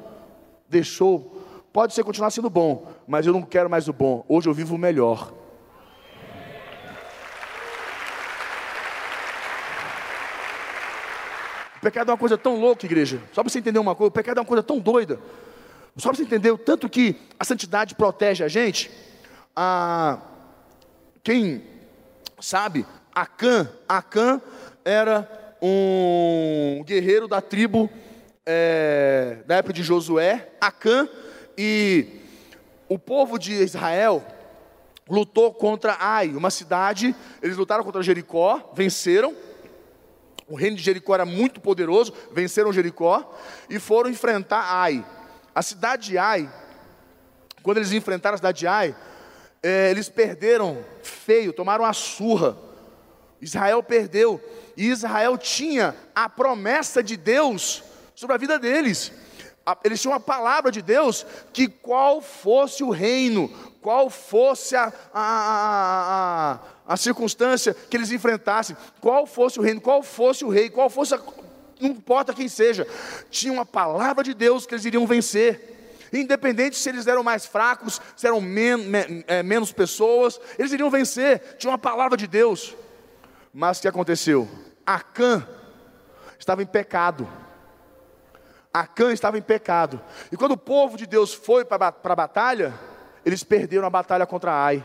deixou. 0.68 1.36
Pode 1.74 1.94
ser 1.94 2.04
continuar 2.04 2.32
sendo 2.32 2.50
bom, 2.50 2.88
mas 3.08 3.26
eu 3.26 3.34
não 3.34 3.42
quero 3.42 3.70
mais 3.70 3.88
o 3.88 3.94
bom, 3.94 4.24
hoje 4.28 4.48
eu 4.48 4.54
vivo 4.54 4.76
o 4.76 4.80
melhor. 4.80 5.39
O 11.80 11.82
pecado 11.82 12.10
é 12.10 12.12
uma 12.12 12.18
coisa 12.18 12.38
tão 12.38 12.60
louca, 12.60 12.86
igreja. 12.86 13.22
Só 13.32 13.42
para 13.42 13.50
você 13.50 13.60
entender 13.60 13.80
uma 13.80 13.96
coisa, 13.96 14.10
o 14.10 14.12
pecado 14.12 14.38
é 14.38 14.42
uma 14.42 14.48
coisa 14.48 14.62
tão 14.62 14.80
doida. 14.80 15.18
Só 15.96 16.10
para 16.10 16.18
você 16.18 16.24
entender 16.24 16.52
o 16.52 16.58
tanto 16.58 16.90
que 16.90 17.16
a 17.40 17.46
santidade 17.46 17.96
protege 17.96 18.44
a 18.44 18.50
gente. 18.50 18.92
Ah, 19.56 20.20
quem 21.24 21.64
sabe, 22.38 22.86
Acã, 23.16 23.72
Acã 23.88 24.42
era 24.84 25.56
um 25.62 26.84
guerreiro 26.86 27.30
da 27.30 27.40
tribo 27.40 27.90
é, 28.46 29.38
da 29.48 29.56
época 29.56 29.74
de 29.74 29.82
Josué, 29.82 30.50
Acã, 30.60 31.08
e 31.58 32.08
o 32.90 33.00
povo 33.00 33.40
de 33.40 33.54
Israel 33.54 34.22
lutou 35.10 35.54
contra 35.54 35.96
Ai, 35.98 36.30
uma 36.30 36.50
cidade, 36.50 37.16
eles 37.42 37.56
lutaram 37.56 37.86
contra 37.86 38.04
Jericó, 38.04 38.70
venceram, 38.74 39.34
o 40.50 40.56
reino 40.56 40.76
de 40.76 40.84
Jericó 40.84 41.14
era 41.14 41.26
muito 41.26 41.62
poderoso, 41.62 42.14
venceram 42.32 42.74
Jericó 42.74 43.36
e 43.70 43.80
foram 43.80 44.10
enfrentar 44.10 44.66
Ai. 44.68 45.06
A 45.54 45.62
cidade 45.62 46.08
de 46.08 46.18
Ai, 46.18 46.50
quando 47.62 47.78
eles 47.78 47.92
enfrentaram 47.92 48.36
a 48.36 48.38
cidade 48.38 48.60
de 48.60 48.68
Ai, 48.68 48.96
é, 49.62 49.92
eles 49.92 50.10
perderam 50.10 50.84
feio, 51.04 51.54
tomaram 51.54 51.86
a 51.86 51.94
surra. 51.94 52.58
Israel 53.42 53.82
perdeu, 53.82 54.42
e 54.76 54.88
Israel 54.88 55.38
tinha 55.38 55.96
a 56.14 56.28
promessa 56.28 57.02
de 57.02 57.16
Deus 57.16 57.84
sobre 58.16 58.36
a 58.36 58.40
vida 58.40 58.60
deles. 58.60 59.14
Eles 59.84 60.02
tinham 60.02 60.16
a 60.16 60.20
palavra 60.20 60.72
de 60.72 60.82
Deus 60.82 61.26
que 61.54 61.68
qual 61.68 62.22
fosse 62.22 62.84
o 62.84 62.90
reino, 62.90 63.50
qual 63.82 64.10
fosse 64.10 64.76
a, 64.76 64.92
a, 65.14 65.22
a, 65.22 66.54
a, 66.54 66.60
circunstância 66.98 67.76
que 67.90 67.96
eles 67.96 68.12
enfrentassem, 68.12 68.76
qual 69.00 69.26
fosse 69.26 69.60
o 69.60 69.62
reino, 69.62 69.80
qual 69.80 70.02
fosse 70.02 70.44
o 70.44 70.50
rei, 70.50 70.70
qual 70.70 70.90
fosse 70.90 71.14
a, 71.14 71.20
não 71.80 71.90
importa 71.90 72.34
quem 72.34 72.48
seja, 72.48 72.88
tinha 73.30 73.54
uma 73.54 73.66
palavra 73.66 74.24
de 74.24 74.34
Deus 74.34 74.66
que 74.66 74.74
eles 74.74 74.86
iriam 74.86 75.08
vencer. 75.08 75.78
Independente 76.12 76.76
se 76.76 76.90
eles 76.90 77.08
eram 77.08 77.24
mais 77.24 77.46
fracos, 77.46 78.02
se 78.16 78.26
eram 78.26 78.42
men, 78.42 78.78
men, 78.78 79.24
é, 79.28 79.44
menos 79.44 79.72
pessoas, 79.72 80.40
eles 80.58 80.72
iriam 80.72 80.90
vencer. 80.90 81.56
Tinha 81.58 81.72
uma 81.72 81.78
palavra 81.78 82.18
de 82.18 82.28
Deus. 82.28 82.76
Mas 83.54 83.78
o 83.78 83.82
que 83.82 83.88
aconteceu? 83.88 84.50
Acã 84.86 85.48
estava 86.38 86.64
em 86.64 86.66
pecado. 86.66 87.30
Acã 88.74 89.12
estava 89.14 89.38
em 89.38 89.42
pecado. 89.42 90.02
E 90.32 90.38
quando 90.38 90.54
o 90.54 90.58
povo 90.58 90.98
de 90.98 91.06
Deus 91.06 91.34
foi 91.34 91.64
para 91.64 91.94
a 92.04 92.16
batalha, 92.16 92.74
eles 93.24 93.44
perderam 93.44 93.86
a 93.86 93.90
batalha 93.90 94.26
contra 94.26 94.52
Ai. 94.52 94.84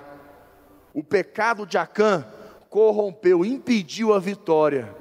O 0.94 1.02
pecado 1.02 1.66
de 1.66 1.76
Acã 1.76 2.24
corrompeu, 2.70 3.44
impediu 3.44 4.14
a 4.14 4.18
vitória. 4.18 4.94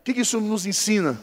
O 0.00 0.02
que 0.02 0.20
isso 0.20 0.40
nos 0.40 0.66
ensina? 0.66 1.18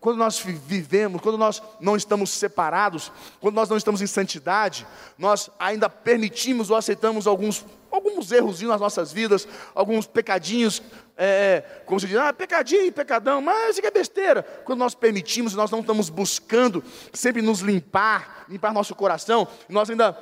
Quando 0.00 0.18
nós 0.18 0.38
vivemos, 0.38 1.20
quando 1.20 1.36
nós 1.36 1.60
não 1.80 1.96
estamos 1.96 2.30
separados, 2.30 3.10
quando 3.40 3.56
nós 3.56 3.68
não 3.68 3.76
estamos 3.76 4.00
em 4.00 4.06
santidade, 4.06 4.86
nós 5.16 5.50
ainda 5.58 5.90
permitimos 5.90 6.70
ou 6.70 6.76
aceitamos 6.76 7.26
alguns, 7.26 7.64
alguns 7.90 8.30
erros 8.30 8.60
nas 8.60 8.80
nossas 8.80 9.12
vidas, 9.12 9.48
alguns 9.74 10.06
pecadinhos, 10.06 10.82
é, 11.16 11.64
como 11.84 11.98
se 11.98 12.06
diz, 12.06 12.16
ah, 12.16 12.32
pecadinho, 12.32 12.92
pecadão, 12.92 13.40
mas 13.40 13.76
isso 13.76 13.86
é 13.86 13.90
besteira. 13.90 14.42
Quando 14.64 14.78
nós 14.78 14.94
permitimos, 14.94 15.54
nós 15.54 15.70
não 15.70 15.80
estamos 15.80 16.10
buscando 16.10 16.84
sempre 17.12 17.42
nos 17.42 17.60
limpar, 17.60 18.44
limpar 18.48 18.72
nosso 18.72 18.94
coração, 18.94 19.48
nós 19.68 19.90
ainda 19.90 20.16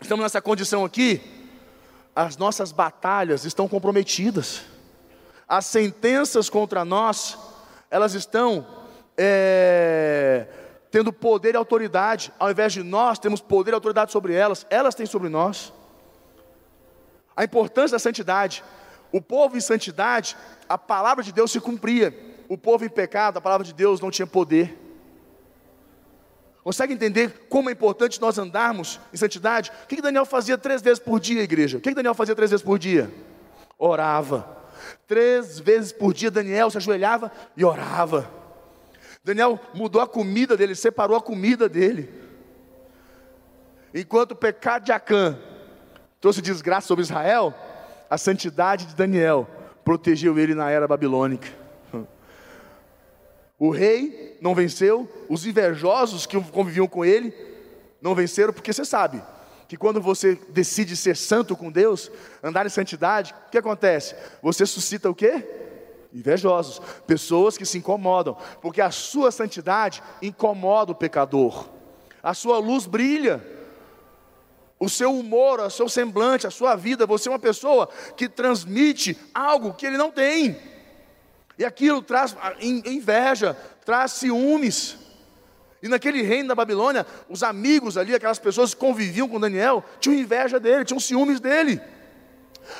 estamos 0.00 0.22
nessa 0.22 0.40
condição 0.40 0.84
aqui, 0.84 1.37
as 2.18 2.36
nossas 2.36 2.72
batalhas 2.72 3.44
estão 3.44 3.68
comprometidas, 3.68 4.62
as 5.48 5.66
sentenças 5.66 6.50
contra 6.50 6.84
nós, 6.84 7.38
elas 7.88 8.12
estão 8.14 8.66
é, 9.16 10.48
tendo 10.90 11.12
poder 11.12 11.54
e 11.54 11.56
autoridade, 11.56 12.32
ao 12.36 12.50
invés 12.50 12.72
de 12.72 12.82
nós 12.82 13.20
termos 13.20 13.40
poder 13.40 13.70
e 13.70 13.74
autoridade 13.74 14.10
sobre 14.10 14.34
elas, 14.34 14.66
elas 14.68 14.96
têm 14.96 15.06
sobre 15.06 15.28
nós. 15.28 15.72
A 17.36 17.44
importância 17.44 17.94
da 17.94 18.00
santidade. 18.00 18.64
O 19.12 19.22
povo 19.22 19.56
em 19.56 19.60
santidade, 19.60 20.36
a 20.68 20.76
palavra 20.76 21.22
de 21.22 21.32
Deus 21.32 21.52
se 21.52 21.60
cumpria. 21.60 22.12
O 22.48 22.58
povo 22.58 22.84
em 22.84 22.88
pecado, 22.88 23.36
a 23.36 23.40
palavra 23.40 23.64
de 23.64 23.72
Deus 23.72 24.00
não 24.00 24.10
tinha 24.10 24.26
poder. 24.26 24.76
Consegue 26.68 26.92
entender 26.92 27.46
como 27.48 27.70
é 27.70 27.72
importante 27.72 28.20
nós 28.20 28.36
andarmos 28.36 29.00
em 29.10 29.16
santidade? 29.16 29.72
O 29.84 29.86
que 29.86 30.02
Daniel 30.02 30.26
fazia 30.26 30.58
três 30.58 30.82
vezes 30.82 30.98
por 30.98 31.18
dia, 31.18 31.40
igreja? 31.40 31.78
O 31.78 31.80
que 31.80 31.94
Daniel 31.94 32.12
fazia 32.12 32.34
três 32.34 32.50
vezes 32.50 32.62
por 32.62 32.78
dia? 32.78 33.10
Orava. 33.78 34.46
Três 35.06 35.58
vezes 35.58 35.92
por 35.92 36.12
dia 36.12 36.30
Daniel 36.30 36.70
se 36.70 36.76
ajoelhava 36.76 37.32
e 37.56 37.64
orava. 37.64 38.30
Daniel 39.24 39.58
mudou 39.72 40.02
a 40.02 40.06
comida 40.06 40.58
dele, 40.58 40.74
separou 40.74 41.16
a 41.16 41.22
comida 41.22 41.70
dele. 41.70 42.12
Enquanto 43.94 44.32
o 44.32 44.36
pecado 44.36 44.84
de 44.84 44.92
Acã 44.92 45.38
trouxe 46.20 46.42
desgraça 46.42 46.86
sobre 46.86 47.02
Israel, 47.02 47.54
a 48.10 48.18
santidade 48.18 48.84
de 48.84 48.94
Daniel 48.94 49.48
protegeu 49.82 50.38
ele 50.38 50.54
na 50.54 50.68
era 50.68 50.86
babilônica. 50.86 51.48
O 53.58 53.70
rei 53.70 54.38
não 54.40 54.54
venceu, 54.54 55.08
os 55.28 55.44
invejosos 55.44 56.26
que 56.26 56.40
conviviam 56.40 56.86
com 56.86 57.04
ele 57.04 57.34
não 58.00 58.14
venceram, 58.14 58.52
porque 58.52 58.72
você 58.72 58.84
sabe 58.84 59.20
que 59.66 59.76
quando 59.76 60.00
você 60.00 60.38
decide 60.48 60.96
ser 60.96 61.16
santo 61.16 61.56
com 61.56 61.70
Deus, 61.70 62.10
andar 62.42 62.64
em 62.64 62.70
santidade, 62.70 63.34
o 63.46 63.50
que 63.50 63.58
acontece? 63.58 64.14
Você 64.42 64.64
suscita 64.64 65.10
o 65.10 65.14
quê? 65.14 65.44
Invejosos, 66.14 66.80
pessoas 67.06 67.58
que 67.58 67.66
se 67.66 67.76
incomodam, 67.76 68.36
porque 68.62 68.80
a 68.80 68.90
sua 68.90 69.30
santidade 69.30 70.02
incomoda 70.22 70.92
o 70.92 70.94
pecador, 70.94 71.68
a 72.22 72.32
sua 72.32 72.58
luz 72.58 72.86
brilha, 72.86 73.44
o 74.80 74.88
seu 74.88 75.12
humor, 75.12 75.60
o 75.60 75.68
seu 75.68 75.88
semblante, 75.88 76.46
a 76.46 76.50
sua 76.50 76.76
vida, 76.76 77.04
você 77.04 77.28
é 77.28 77.32
uma 77.32 77.38
pessoa 77.38 77.88
que 78.16 78.28
transmite 78.28 79.18
algo 79.34 79.74
que 79.74 79.84
ele 79.84 79.98
não 79.98 80.10
tem, 80.10 80.56
e 81.58 81.64
aquilo 81.64 82.00
traz 82.00 82.36
inveja, 82.60 83.54
traz 83.84 84.12
ciúmes. 84.12 84.96
E 85.82 85.88
naquele 85.88 86.22
reino 86.22 86.48
da 86.48 86.54
Babilônia, 86.54 87.06
os 87.28 87.42
amigos 87.42 87.96
ali, 87.96 88.14
aquelas 88.14 88.38
pessoas 88.38 88.74
que 88.74 88.80
conviviam 88.80 89.28
com 89.28 89.40
Daniel, 89.40 89.84
tinham 90.00 90.18
inveja 90.18 90.60
dele, 90.60 90.84
tinham 90.84 91.00
ciúmes 91.00 91.40
dele. 91.40 91.80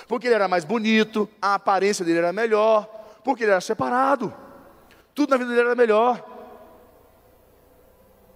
Porque 0.07 0.27
ele 0.27 0.35
era 0.35 0.49
mais 0.49 0.65
bonito, 0.65 1.29
a 1.41 1.55
aparência 1.55 2.05
dele 2.05 2.19
era 2.19 2.33
melhor, 2.33 2.87
porque 3.25 3.45
ele 3.45 3.53
era 3.53 3.61
separado. 3.61 4.33
Tudo 5.15 5.31
na 5.31 5.37
vida 5.37 5.51
dele 5.51 5.63
era 5.63 5.75
melhor. 5.75 6.25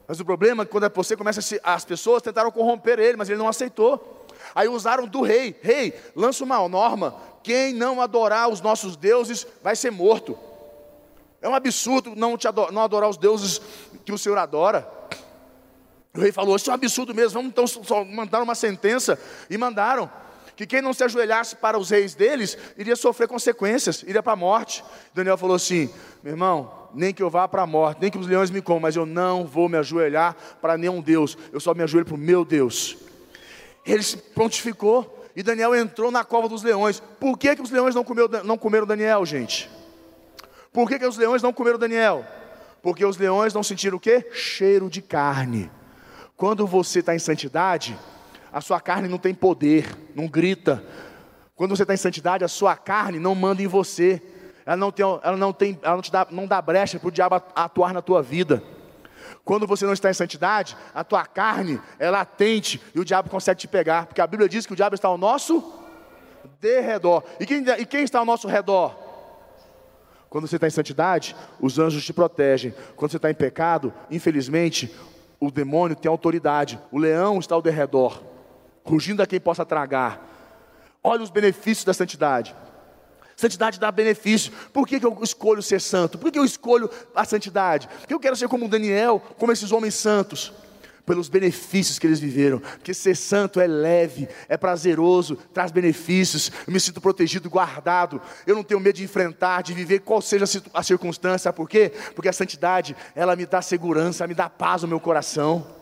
Mas 0.06 0.18
o 0.20 0.24
problema 0.24 0.62
é 0.62 0.66
que 0.66 0.72
quando 0.72 0.92
você 0.92 1.16
começa 1.16 1.40
a 1.40 1.42
se, 1.42 1.60
as 1.62 1.84
pessoas 1.84 2.22
tentaram 2.22 2.50
corromper 2.50 2.98
ele, 2.98 3.16
mas 3.16 3.28
ele 3.28 3.38
não 3.38 3.48
aceitou. 3.48 4.26
Aí 4.54 4.68
usaram 4.68 5.06
do 5.06 5.22
rei: 5.22 5.56
rei, 5.62 5.94
lança 6.14 6.42
uma 6.42 6.68
norma: 6.68 7.14
quem 7.42 7.72
não 7.72 8.00
adorar 8.00 8.48
os 8.48 8.60
nossos 8.60 8.96
deuses 8.96 9.46
vai 9.62 9.74
ser 9.76 9.90
morto. 9.90 10.38
É 11.40 11.48
um 11.48 11.54
absurdo 11.54 12.14
não, 12.14 12.34
adorar, 12.34 12.72
não 12.72 12.82
adorar 12.82 13.10
os 13.10 13.16
deuses 13.16 13.60
que 14.04 14.12
o 14.12 14.18
Senhor 14.18 14.38
adora. 14.38 14.88
O 16.14 16.20
rei 16.20 16.30
falou: 16.30 16.56
Isso 16.56 16.70
é 16.70 16.72
um 16.72 16.74
absurdo 16.74 17.14
mesmo, 17.14 17.42
vamos 17.52 17.76
então 17.76 18.04
mandar 18.04 18.42
uma 18.42 18.54
sentença. 18.54 19.18
E 19.50 19.58
mandaram. 19.58 20.10
que 20.54 20.66
quem 20.66 20.82
não 20.82 20.92
se 20.92 21.02
ajoelhasse 21.02 21.56
para 21.56 21.78
os 21.78 21.90
reis 21.90 22.14
deles 22.14 22.56
iria 22.76 22.94
sofrer 22.94 23.26
consequências, 23.26 24.02
iria 24.02 24.22
para 24.22 24.34
a 24.34 24.36
morte. 24.36 24.84
Daniel 25.12 25.36
falou 25.36 25.56
assim: 25.56 25.90
meu 26.22 26.34
irmão, 26.34 26.70
nem 26.94 27.12
que 27.12 27.22
eu 27.22 27.30
vá 27.30 27.48
para 27.48 27.62
a 27.62 27.66
morte, 27.66 28.00
nem 28.00 28.10
que 28.10 28.18
os 28.18 28.26
leões 28.26 28.50
me 28.50 28.62
comam, 28.62 28.80
mas 28.80 28.94
eu 28.94 29.04
não 29.04 29.44
vou 29.44 29.68
me 29.68 29.76
ajoelhar 29.78 30.36
para 30.60 30.78
nenhum 30.78 31.00
Deus, 31.00 31.36
eu 31.52 31.58
só 31.58 31.74
me 31.74 31.82
ajoelho 31.82 32.06
para 32.06 32.14
o 32.14 32.18
meu 32.18 32.44
Deus. 32.44 32.96
Ele 33.84 34.02
se 34.02 34.16
prontificou 34.16 35.21
e 35.34 35.42
Daniel 35.42 35.74
entrou 35.74 36.10
na 36.10 36.24
cova 36.24 36.48
dos 36.48 36.62
leões. 36.62 37.00
Por 37.18 37.38
que, 37.38 37.56
que 37.56 37.62
os 37.62 37.70
leões 37.70 37.94
não, 37.94 38.04
comeu, 38.04 38.28
não 38.44 38.58
comeram 38.58 38.86
Daniel, 38.86 39.24
gente? 39.24 39.70
Por 40.72 40.88
que, 40.88 40.98
que 40.98 41.06
os 41.06 41.16
leões 41.16 41.42
não 41.42 41.52
comeram 41.52 41.78
Daniel? 41.78 42.24
Porque 42.82 43.04
os 43.04 43.16
leões 43.16 43.54
não 43.54 43.62
sentiram 43.62 43.96
o 43.96 44.00
quê? 44.00 44.28
Cheiro 44.32 44.90
de 44.90 45.00
carne. 45.00 45.70
Quando 46.36 46.66
você 46.66 46.98
está 46.98 47.14
em 47.14 47.18
santidade, 47.18 47.96
a 48.52 48.60
sua 48.60 48.80
carne 48.80 49.08
não 49.08 49.18
tem 49.18 49.34
poder, 49.34 49.86
não 50.14 50.26
grita. 50.26 50.84
Quando 51.54 51.76
você 51.76 51.82
está 51.82 51.94
em 51.94 51.98
santidade, 51.98 52.44
a 52.44 52.48
sua 52.48 52.76
carne 52.76 53.18
não 53.18 53.34
manda 53.34 53.62
em 53.62 53.66
você. 53.66 54.20
Ela 54.66 54.76
não 54.76 54.90
tem, 54.90 55.04
ela 55.04 55.36
não 55.36 55.52
tem, 55.52 55.78
ela 55.82 55.94
não 55.94 56.02
te 56.02 56.12
dá, 56.12 56.26
não 56.30 56.46
dá 56.46 56.60
brecha 56.60 56.98
para 56.98 57.08
o 57.08 57.12
diabo 57.12 57.40
atuar 57.54 57.94
na 57.94 58.02
tua 58.02 58.22
vida. 58.22 58.62
Quando 59.44 59.66
você 59.66 59.84
não 59.84 59.92
está 59.92 60.10
em 60.10 60.14
santidade, 60.14 60.76
a 60.94 61.02
tua 61.02 61.26
carne 61.26 61.80
é 61.98 62.08
latente 62.08 62.80
e 62.94 63.00
o 63.00 63.04
diabo 63.04 63.28
consegue 63.28 63.60
te 63.60 63.68
pegar, 63.68 64.06
porque 64.06 64.20
a 64.20 64.26
Bíblia 64.26 64.48
diz 64.48 64.66
que 64.66 64.72
o 64.72 64.76
diabo 64.76 64.94
está 64.94 65.08
ao 65.08 65.18
nosso 65.18 65.80
derredor. 66.60 67.24
E 67.40 67.46
quem, 67.46 67.64
e 67.78 67.86
quem 67.86 68.04
está 68.04 68.20
ao 68.20 68.24
nosso 68.24 68.46
redor? 68.46 68.96
Quando 70.30 70.46
você 70.46 70.56
está 70.56 70.66
em 70.66 70.70
santidade, 70.70 71.36
os 71.60 71.78
anjos 71.78 72.04
te 72.04 72.12
protegem. 72.12 72.74
Quando 72.96 73.10
você 73.10 73.16
está 73.18 73.30
em 73.30 73.34
pecado, 73.34 73.92
infelizmente, 74.10 74.94
o 75.38 75.50
demônio 75.50 75.96
tem 75.96 76.08
autoridade. 76.08 76.80
O 76.90 76.98
leão 76.98 77.38
está 77.38 77.54
ao 77.54 77.62
derredor 77.62 78.32
rugindo 78.84 79.22
a 79.22 79.26
quem 79.26 79.40
possa 79.40 79.64
tragar. 79.64 80.28
Olha 81.02 81.22
os 81.22 81.30
benefícios 81.30 81.84
da 81.84 81.94
santidade. 81.94 82.54
Santidade 83.42 83.80
dá 83.80 83.90
benefício. 83.90 84.52
Por 84.72 84.86
que, 84.86 85.00
que 85.00 85.06
eu 85.06 85.18
escolho 85.20 85.60
ser 85.60 85.80
santo? 85.80 86.16
Por 86.16 86.30
que 86.30 86.38
eu 86.38 86.44
escolho 86.44 86.88
a 87.12 87.24
santidade? 87.24 87.88
Porque 87.98 88.14
eu 88.14 88.20
quero 88.20 88.36
ser 88.36 88.46
como 88.46 88.68
Daniel, 88.68 89.20
como 89.36 89.50
esses 89.50 89.72
homens 89.72 89.96
santos. 89.96 90.52
Pelos 91.04 91.28
benefícios 91.28 91.98
que 91.98 92.06
eles 92.06 92.20
viveram. 92.20 92.60
Porque 92.60 92.94
ser 92.94 93.16
santo 93.16 93.58
é 93.58 93.66
leve, 93.66 94.28
é 94.48 94.56
prazeroso, 94.56 95.34
traz 95.52 95.72
benefícios. 95.72 96.52
Eu 96.64 96.72
me 96.72 96.78
sinto 96.78 97.00
protegido, 97.00 97.50
guardado. 97.50 98.22
Eu 98.46 98.54
não 98.54 98.62
tenho 98.62 98.78
medo 98.78 98.94
de 98.94 99.02
enfrentar, 99.02 99.62
de 99.62 99.74
viver 99.74 99.98
qual 100.02 100.22
seja 100.22 100.44
a 100.72 100.82
circunstância. 100.84 101.38
Sabe 101.38 101.56
por 101.56 101.68
quê? 101.68 101.92
Porque 102.14 102.28
a 102.28 102.32
santidade, 102.32 102.94
ela 103.12 103.34
me 103.34 103.44
dá 103.44 103.60
segurança, 103.60 104.24
me 104.24 104.34
dá 104.34 104.48
paz 104.48 104.82
no 104.82 104.88
meu 104.88 105.00
coração. 105.00 105.81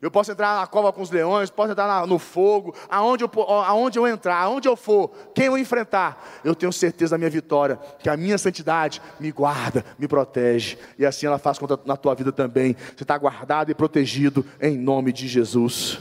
Eu 0.00 0.10
posso 0.10 0.32
entrar 0.32 0.58
na 0.58 0.66
cova 0.66 0.90
com 0.94 1.02
os 1.02 1.10
leões, 1.10 1.50
posso 1.50 1.72
entrar 1.72 2.06
no 2.06 2.18
fogo, 2.18 2.74
aonde 2.88 3.22
eu, 3.22 3.30
aonde 3.66 3.98
eu 3.98 4.08
entrar, 4.08 4.36
aonde 4.36 4.66
eu 4.66 4.74
for, 4.74 5.10
quem 5.34 5.46
eu 5.46 5.58
enfrentar, 5.58 6.40
eu 6.42 6.54
tenho 6.54 6.72
certeza 6.72 7.10
da 7.10 7.18
minha 7.18 7.28
vitória, 7.28 7.78
que 7.98 8.08
a 8.08 8.16
minha 8.16 8.38
santidade 8.38 9.02
me 9.18 9.30
guarda, 9.30 9.84
me 9.98 10.08
protege, 10.08 10.78
e 10.98 11.04
assim 11.04 11.26
ela 11.26 11.38
faz 11.38 11.58
na 11.84 11.98
tua 11.98 12.14
vida 12.14 12.32
também. 12.32 12.74
Você 12.96 13.04
está 13.04 13.18
guardado 13.18 13.70
e 13.70 13.74
protegido 13.74 14.44
em 14.58 14.78
nome 14.78 15.12
de 15.12 15.28
Jesus. 15.28 15.98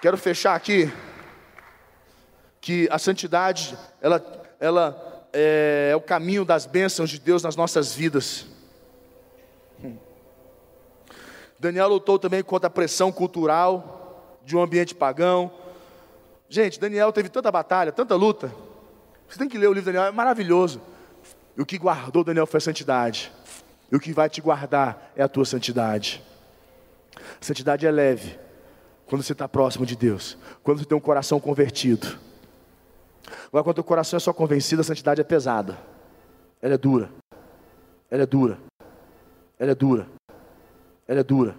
Quero 0.00 0.18
fechar 0.18 0.56
aqui 0.56 0.92
que 2.60 2.88
a 2.90 2.98
santidade, 2.98 3.78
ela, 4.00 4.20
ela 4.58 5.11
é, 5.32 5.90
é 5.92 5.96
o 5.96 6.00
caminho 6.00 6.44
das 6.44 6.66
bênçãos 6.66 7.10
de 7.10 7.18
Deus 7.18 7.42
nas 7.42 7.56
nossas 7.56 7.94
vidas. 7.94 8.46
Hum. 9.82 9.96
Daniel 11.58 11.88
lutou 11.88 12.18
também 12.18 12.42
contra 12.42 12.66
a 12.66 12.70
pressão 12.70 13.10
cultural 13.10 14.38
de 14.44 14.56
um 14.56 14.62
ambiente 14.62 14.94
pagão. 14.94 15.50
Gente, 16.48 16.78
Daniel 16.78 17.12
teve 17.12 17.28
tanta 17.28 17.50
batalha, 17.50 17.92
tanta 17.92 18.14
luta. 18.14 18.52
Você 19.28 19.38
tem 19.38 19.48
que 19.48 19.56
ler 19.56 19.68
o 19.68 19.72
livro 19.72 19.90
de 19.90 19.96
Daniel, 19.96 20.10
é 20.10 20.12
maravilhoso. 20.12 20.80
E 21.56 21.62
o 21.62 21.66
que 21.66 21.78
guardou 21.78 22.24
Daniel 22.24 22.46
foi 22.46 22.58
a 22.58 22.60
santidade. 22.60 23.32
E 23.90 23.96
o 23.96 24.00
que 24.00 24.12
vai 24.12 24.28
te 24.28 24.40
guardar 24.40 25.12
é 25.16 25.22
a 25.22 25.28
tua 25.28 25.44
santidade. 25.44 26.22
A 27.16 27.44
santidade 27.44 27.86
é 27.86 27.90
leve 27.90 28.38
quando 29.06 29.22
você 29.22 29.32
está 29.32 29.48
próximo 29.48 29.84
de 29.84 29.94
Deus, 29.94 30.38
quando 30.62 30.78
você 30.78 30.84
tem 30.84 30.96
um 30.96 31.00
coração 31.00 31.38
convertido. 31.38 32.18
Agora, 33.48 33.64
quando 33.64 33.78
o 33.78 33.84
coração 33.84 34.16
é 34.16 34.20
só 34.20 34.32
convencido, 34.32 34.80
a 34.80 34.84
santidade 34.84 35.20
é 35.20 35.24
pesada. 35.24 35.78
Ela 36.60 36.74
é 36.74 36.78
dura. 36.78 37.10
Ela 38.10 38.22
é 38.22 38.26
dura. 38.26 38.58
Ela 39.58 39.72
é 39.72 39.74
dura. 39.74 40.06
Ela 41.08 41.20
é 41.20 41.24
dura. 41.24 41.56